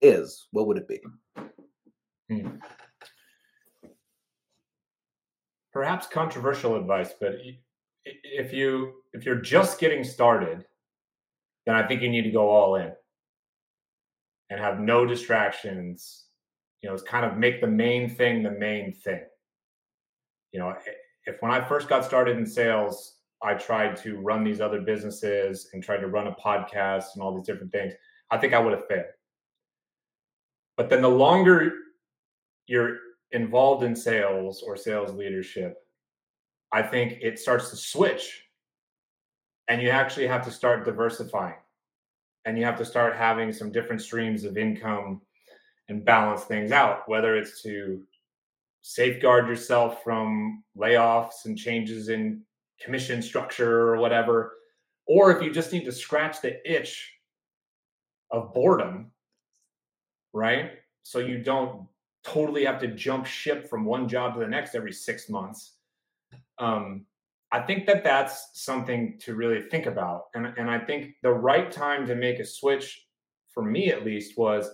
is, 0.01 0.47
what 0.53 0.69
would 0.69 0.79
it 0.79 0.87
be? 0.87 1.01
Hmm. 2.31 2.57
Perhaps 5.73 6.07
controversial 6.07 6.77
advice, 6.77 7.15
but 7.21 7.35
if 8.23 8.53
you 8.53 8.95
if 9.13 9.25
you're 9.25 9.41
just 9.41 9.79
getting 9.81 10.05
started, 10.05 10.65
then 11.67 11.75
I 11.75 11.87
think 11.87 12.03
you 12.03 12.09
need 12.09 12.23
to 12.23 12.31
go 12.31 12.49
all 12.49 12.77
in 12.77 12.93
and 14.51 14.61
have 14.61 14.81
no 14.81 15.05
distractions 15.05 16.29
you 16.83 16.89
know, 16.89 16.95
is 16.95 17.03
kind 17.03 17.25
of 17.25 17.37
make 17.37 17.61
the 17.61 17.67
main 17.67 18.09
thing 18.09 18.43
the 18.43 18.51
main 18.51 18.93
thing. 18.93 19.23
You 20.53 20.61
know, 20.61 20.75
if 21.27 21.37
when 21.41 21.51
I 21.51 21.67
first 21.67 21.89
got 21.89 22.05
started 22.05 22.37
in 22.37 22.47
sales, 22.47 23.17
I 23.43 23.55
tried 23.55 23.97
to 23.99 24.17
run 24.17 24.45
these 24.45 24.61
other 24.61 24.81
businesses 24.81 25.71
and 25.73 25.83
tried 25.83 25.99
to 25.99 26.09
run 26.09 26.29
a 26.29 26.33
podcast 26.33 27.15
and 27.15 27.23
all 27.23 27.35
these 27.35 27.47
different 27.47 27.73
things, 27.73 27.93
I 28.31 28.39
think 28.39 28.55
I 28.55 28.59
would 28.59 28.73
have 28.73 28.87
failed. 28.89 29.07
But 30.77 30.89
then 30.89 31.03
the 31.03 31.09
longer 31.09 31.73
you're 32.67 32.99
involved 33.33 33.85
in 33.85 33.95
sales 33.95 34.63
or 34.63 34.77
sales 34.77 35.13
leadership, 35.13 35.77
I 36.73 36.83
think 36.83 37.19
it 37.21 37.39
starts 37.39 37.71
to 37.71 37.77
switch. 37.77 38.45
And 39.69 39.83
you 39.83 39.91
actually 39.91 40.27
have 40.27 40.45
to 40.45 40.51
start 40.51 40.85
diversifying. 40.85 41.57
And 42.45 42.57
you 42.59 42.65
have 42.65 42.79
to 42.79 42.85
start 42.85 43.17
having 43.17 43.53
some 43.53 43.71
different 43.71 44.01
streams 44.01 44.45
of 44.45 44.57
income 44.57 45.21
and 45.89 46.05
balance 46.05 46.45
things 46.45 46.73
out, 46.73 47.09
whether 47.09 47.37
it's 47.37 47.63
to 47.63 48.03
safeguard 48.83 49.49
yourself 49.49 50.03
from 50.03 50.63
layoffs 50.77 51.45
and 51.45 51.59
changes 51.59 52.09
in 52.09 52.43
commission 52.81 53.21
structure 53.21 53.89
or 53.89 53.99
whatever, 53.99 54.55
or 55.07 55.31
if 55.37 55.43
you 55.43 55.53
just 55.53 55.73
need 55.73 55.85
to 55.85 55.93
scratch 55.93 56.41
the 56.41 56.59
itch 56.71 57.13
of 58.31 58.55
boredom, 58.55 59.11
right? 60.33 60.73
So 61.03 61.19
you 61.19 61.43
don't 61.43 61.87
totally 62.23 62.65
have 62.65 62.79
to 62.81 62.89
jump 62.89 63.27
ship 63.27 63.69
from 63.69 63.85
one 63.85 64.09
job 64.09 64.35
to 64.35 64.41
the 64.41 64.47
next 64.47 64.75
every 64.75 64.93
six 64.93 65.29
months. 65.29 65.78
Um, 66.59 67.07
I 67.51 67.61
think 67.61 67.87
that 67.87 68.05
that's 68.05 68.51
something 68.55 69.19
to 69.21 69.35
really 69.35 69.63
think 69.71 69.87
about. 69.87 70.25
And, 70.35 70.47
and 70.59 70.71
I 70.71 70.79
think 70.79 71.15
the 71.23 71.33
right 71.33 71.71
time 71.71 72.07
to 72.07 72.15
make 72.15 72.39
a 72.41 72.45
switch, 72.45 73.07
for 73.55 73.63
me 73.63 73.91
at 73.91 74.05
least, 74.05 74.37
was 74.37 74.69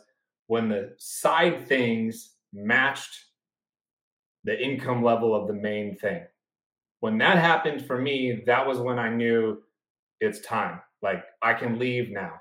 when 0.47 0.69
the 0.69 0.95
side 0.99 1.67
things 1.69 2.35
matched 2.53 3.17
the 4.45 4.61
income 4.63 5.03
level 5.03 5.35
of 5.35 5.47
the 5.47 5.55
main 5.55 5.97
thing. 5.97 6.23
When 7.01 7.19
that 7.19 7.39
happened 7.39 7.87
for 7.87 7.99
me, 7.99 8.43
that 8.47 8.67
was 8.67 8.79
when 8.79 8.99
I 8.99 9.09
knew 9.09 9.63
it's 10.21 10.41
time. 10.41 10.81
Like 11.03 11.25
I 11.43 11.55
can 11.55 11.79
leave 11.79 12.11
now. 12.11 12.33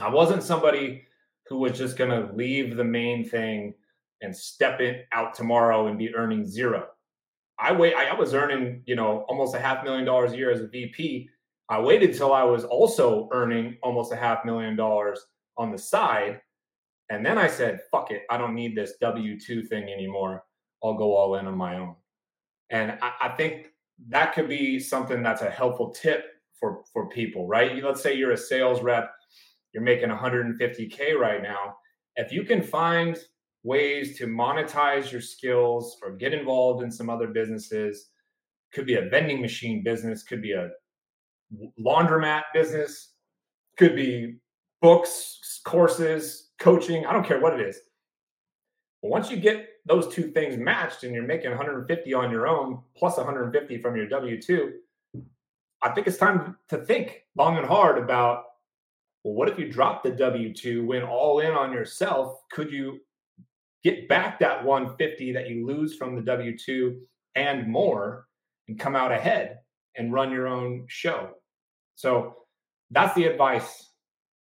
I 0.00 0.08
wasn't 0.08 0.42
somebody 0.42 1.04
who 1.46 1.58
was 1.58 1.76
just 1.76 1.96
going 1.96 2.10
to 2.10 2.32
leave 2.34 2.76
the 2.76 2.84
main 2.84 3.28
thing 3.28 3.74
and 4.22 4.34
step 4.34 4.80
it 4.80 5.06
out 5.12 5.34
tomorrow 5.34 5.86
and 5.86 5.98
be 5.98 6.14
earning 6.14 6.46
zero. 6.46 6.86
I 7.58 7.72
wait. 7.72 7.94
I 7.94 8.14
was 8.14 8.34
earning, 8.34 8.82
you 8.86 8.96
know, 8.96 9.24
almost 9.28 9.54
a 9.54 9.60
half 9.60 9.84
million 9.84 10.04
dollars 10.04 10.32
a 10.32 10.36
year 10.36 10.50
as 10.50 10.60
a 10.60 10.68
VP. 10.68 11.28
I 11.68 11.80
waited 11.80 12.14
till 12.14 12.32
I 12.32 12.42
was 12.42 12.64
also 12.64 13.28
earning 13.32 13.76
almost 13.82 14.12
a 14.12 14.16
half 14.16 14.44
million 14.44 14.76
dollars 14.76 15.20
on 15.56 15.70
the 15.70 15.78
side 15.78 16.40
and 17.10 17.24
then 17.24 17.38
I 17.38 17.48
said, 17.48 17.80
fuck 17.90 18.10
it, 18.10 18.22
I 18.30 18.38
don't 18.38 18.54
need 18.54 18.76
this 18.76 18.94
W 19.00 19.38
2 19.38 19.64
thing 19.64 19.84
anymore. 19.84 20.44
I'll 20.82 20.94
go 20.94 21.14
all 21.14 21.36
in 21.36 21.46
on 21.46 21.56
my 21.56 21.76
own. 21.78 21.94
And 22.70 22.98
I, 23.02 23.12
I, 23.22 23.28
think 23.30 23.68
that 24.08 24.34
could 24.34 24.48
be 24.48 24.80
something 24.80 25.22
that's 25.22 25.42
a 25.42 25.50
helpful 25.50 25.90
tip 25.90 26.24
for, 26.58 26.82
for 26.92 27.08
people, 27.10 27.46
right? 27.46 27.82
Let's 27.82 28.02
say 28.02 28.14
you're 28.14 28.32
a 28.32 28.36
sales 28.36 28.82
rep 28.82 29.10
you're 29.72 29.82
making 29.82 30.08
150K 30.08 31.14
right 31.18 31.42
now. 31.42 31.76
If 32.14 32.32
you 32.32 32.44
can 32.44 32.62
find 32.62 33.18
ways 33.64 34.16
to 34.18 34.26
monetize 34.26 35.10
your 35.10 35.20
skills 35.20 35.96
or 36.02 36.12
get 36.12 36.32
involved 36.32 36.84
in 36.84 36.90
some 36.90 37.10
other 37.10 37.26
businesses, 37.26 38.10
could 38.72 38.86
be 38.86 38.96
a 38.96 39.08
vending 39.08 39.40
machine 39.40 39.82
business, 39.82 40.22
could 40.22 40.42
be 40.42 40.52
a 40.52 40.70
laundromat 41.80 42.42
business, 42.52 43.14
could 43.76 43.96
be 43.96 44.36
books, 44.82 45.60
courses, 45.64 46.50
coaching, 46.58 47.06
I 47.06 47.12
don't 47.12 47.26
care 47.26 47.40
what 47.40 47.58
it 47.58 47.66
is. 47.66 47.80
But 49.02 49.10
once 49.10 49.30
you 49.30 49.38
get 49.38 49.68
those 49.86 50.08
two 50.08 50.30
things 50.30 50.56
matched 50.56 51.04
and 51.04 51.14
you're 51.14 51.24
making 51.24 51.50
150 51.50 52.14
on 52.14 52.30
your 52.30 52.46
own 52.46 52.80
plus 52.96 53.16
150 53.16 53.78
from 53.80 53.96
your 53.96 54.08
W 54.08 54.40
2, 54.40 54.72
I 55.82 55.90
think 55.90 56.06
it's 56.06 56.16
time 56.16 56.56
to 56.68 56.78
think 56.78 57.22
long 57.36 57.56
and 57.56 57.66
hard 57.66 57.98
about 57.98 58.44
well, 59.24 59.34
what 59.34 59.48
if 59.48 59.58
you 59.58 59.72
drop 59.72 60.02
the 60.02 60.10
W 60.10 60.52
2, 60.52 60.86
went 60.86 61.04
all 61.04 61.40
in 61.40 61.52
on 61.52 61.72
yourself? 61.72 62.42
Could 62.50 62.70
you 62.70 63.00
get 63.84 64.08
back 64.08 64.38
that 64.40 64.64
150 64.64 65.32
that 65.32 65.48
you 65.48 65.66
lose 65.66 65.96
from 65.96 66.16
the 66.16 66.22
W 66.22 66.56
2 66.58 67.00
and 67.36 67.68
more 67.68 68.26
and 68.66 68.78
come 68.78 68.96
out 68.96 69.12
ahead 69.12 69.58
and 69.96 70.12
run 70.12 70.32
your 70.32 70.48
own 70.48 70.86
show? 70.88 71.30
So 71.94 72.36
that's 72.90 73.14
the 73.14 73.24
advice 73.24 73.90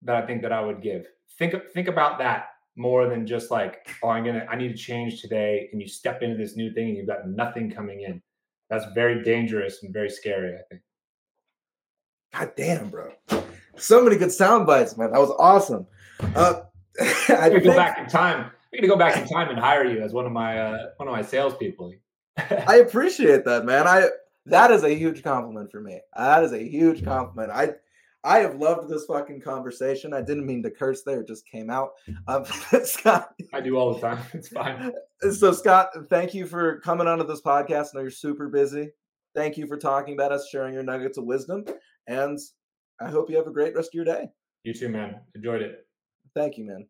that 0.03 0.15
I 0.15 0.25
think 0.25 0.41
that 0.41 0.51
I 0.51 0.61
would 0.61 0.81
give. 0.81 1.07
Think 1.37 1.55
think 1.73 1.87
about 1.87 2.19
that 2.19 2.47
more 2.75 3.07
than 3.07 3.25
just 3.25 3.51
like, 3.51 3.87
oh, 4.03 4.09
I'm 4.09 4.23
gonna 4.23 4.45
I 4.49 4.55
need 4.55 4.69
to 4.69 4.77
change 4.77 5.21
today, 5.21 5.69
and 5.71 5.81
you 5.81 5.87
step 5.87 6.21
into 6.21 6.37
this 6.37 6.55
new 6.55 6.73
thing 6.73 6.89
and 6.89 6.97
you've 6.97 7.07
got 7.07 7.27
nothing 7.27 7.71
coming 7.71 8.01
in. 8.01 8.21
That's 8.69 8.85
very 8.93 9.23
dangerous 9.23 9.83
and 9.83 9.93
very 9.93 10.09
scary, 10.09 10.55
I 10.55 10.61
think. 10.69 10.81
God 12.33 12.51
damn, 12.55 12.89
bro. 12.89 13.11
So 13.75 14.03
many 14.03 14.15
good 14.15 14.31
sound 14.31 14.65
bites, 14.65 14.97
man. 14.97 15.11
That 15.11 15.19
was 15.19 15.31
awesome. 15.37 15.85
Uh, 16.35 16.61
I 17.01 17.49
think... 17.49 17.63
go 17.63 17.75
back 17.75 17.99
in 17.99 18.07
time. 18.07 18.51
I'm 18.73 18.79
gonna 18.79 18.87
go 18.87 18.97
back 18.97 19.17
in 19.17 19.27
time 19.27 19.49
and 19.49 19.59
hire 19.59 19.85
you 19.85 20.01
as 20.01 20.13
one 20.13 20.25
of 20.25 20.31
my 20.31 20.57
uh, 20.57 20.89
one 20.97 21.07
of 21.07 21.13
my 21.13 21.21
salespeople. 21.21 21.93
I 22.37 22.77
appreciate 22.77 23.43
that, 23.45 23.65
man. 23.65 23.87
I 23.87 24.07
that 24.45 24.71
is 24.71 24.83
a 24.83 24.93
huge 24.93 25.23
compliment 25.23 25.71
for 25.71 25.81
me. 25.81 25.99
That 26.15 26.43
is 26.43 26.53
a 26.53 26.63
huge 26.63 27.03
compliment. 27.03 27.51
I 27.51 27.73
I 28.23 28.39
have 28.39 28.55
loved 28.55 28.87
this 28.87 29.05
fucking 29.05 29.41
conversation. 29.41 30.13
I 30.13 30.21
didn't 30.21 30.45
mean 30.45 30.63
to 30.63 30.71
curse 30.71 31.03
there; 31.03 31.21
it 31.21 31.27
just 31.27 31.45
came 31.47 31.69
out. 31.69 31.91
Um, 32.27 32.45
Scott, 32.83 33.33
I 33.53 33.59
do 33.59 33.77
all 33.77 33.93
the 33.93 33.99
time. 33.99 34.23
It's 34.33 34.47
fine. 34.47 34.91
So, 35.31 35.51
Scott, 35.51 35.89
thank 36.09 36.33
you 36.33 36.45
for 36.45 36.79
coming 36.79 37.07
onto 37.07 37.25
this 37.25 37.41
podcast. 37.41 37.87
I 37.87 37.89
know 37.95 38.01
you're 38.01 38.11
super 38.11 38.47
busy. 38.47 38.91
Thank 39.35 39.57
you 39.57 39.67
for 39.67 39.77
talking 39.77 40.13
about 40.13 40.31
us, 40.31 40.47
sharing 40.49 40.73
your 40.73 40.83
nuggets 40.83 41.17
of 41.17 41.25
wisdom, 41.25 41.65
and 42.07 42.39
I 42.99 43.09
hope 43.09 43.29
you 43.29 43.37
have 43.37 43.47
a 43.47 43.51
great 43.51 43.75
rest 43.75 43.89
of 43.89 43.95
your 43.95 44.05
day. 44.05 44.29
You 44.63 44.73
too, 44.73 44.89
man. 44.89 45.19
Enjoyed 45.35 45.61
it. 45.61 45.85
Thank 46.35 46.57
you, 46.57 46.65
man. 46.65 46.87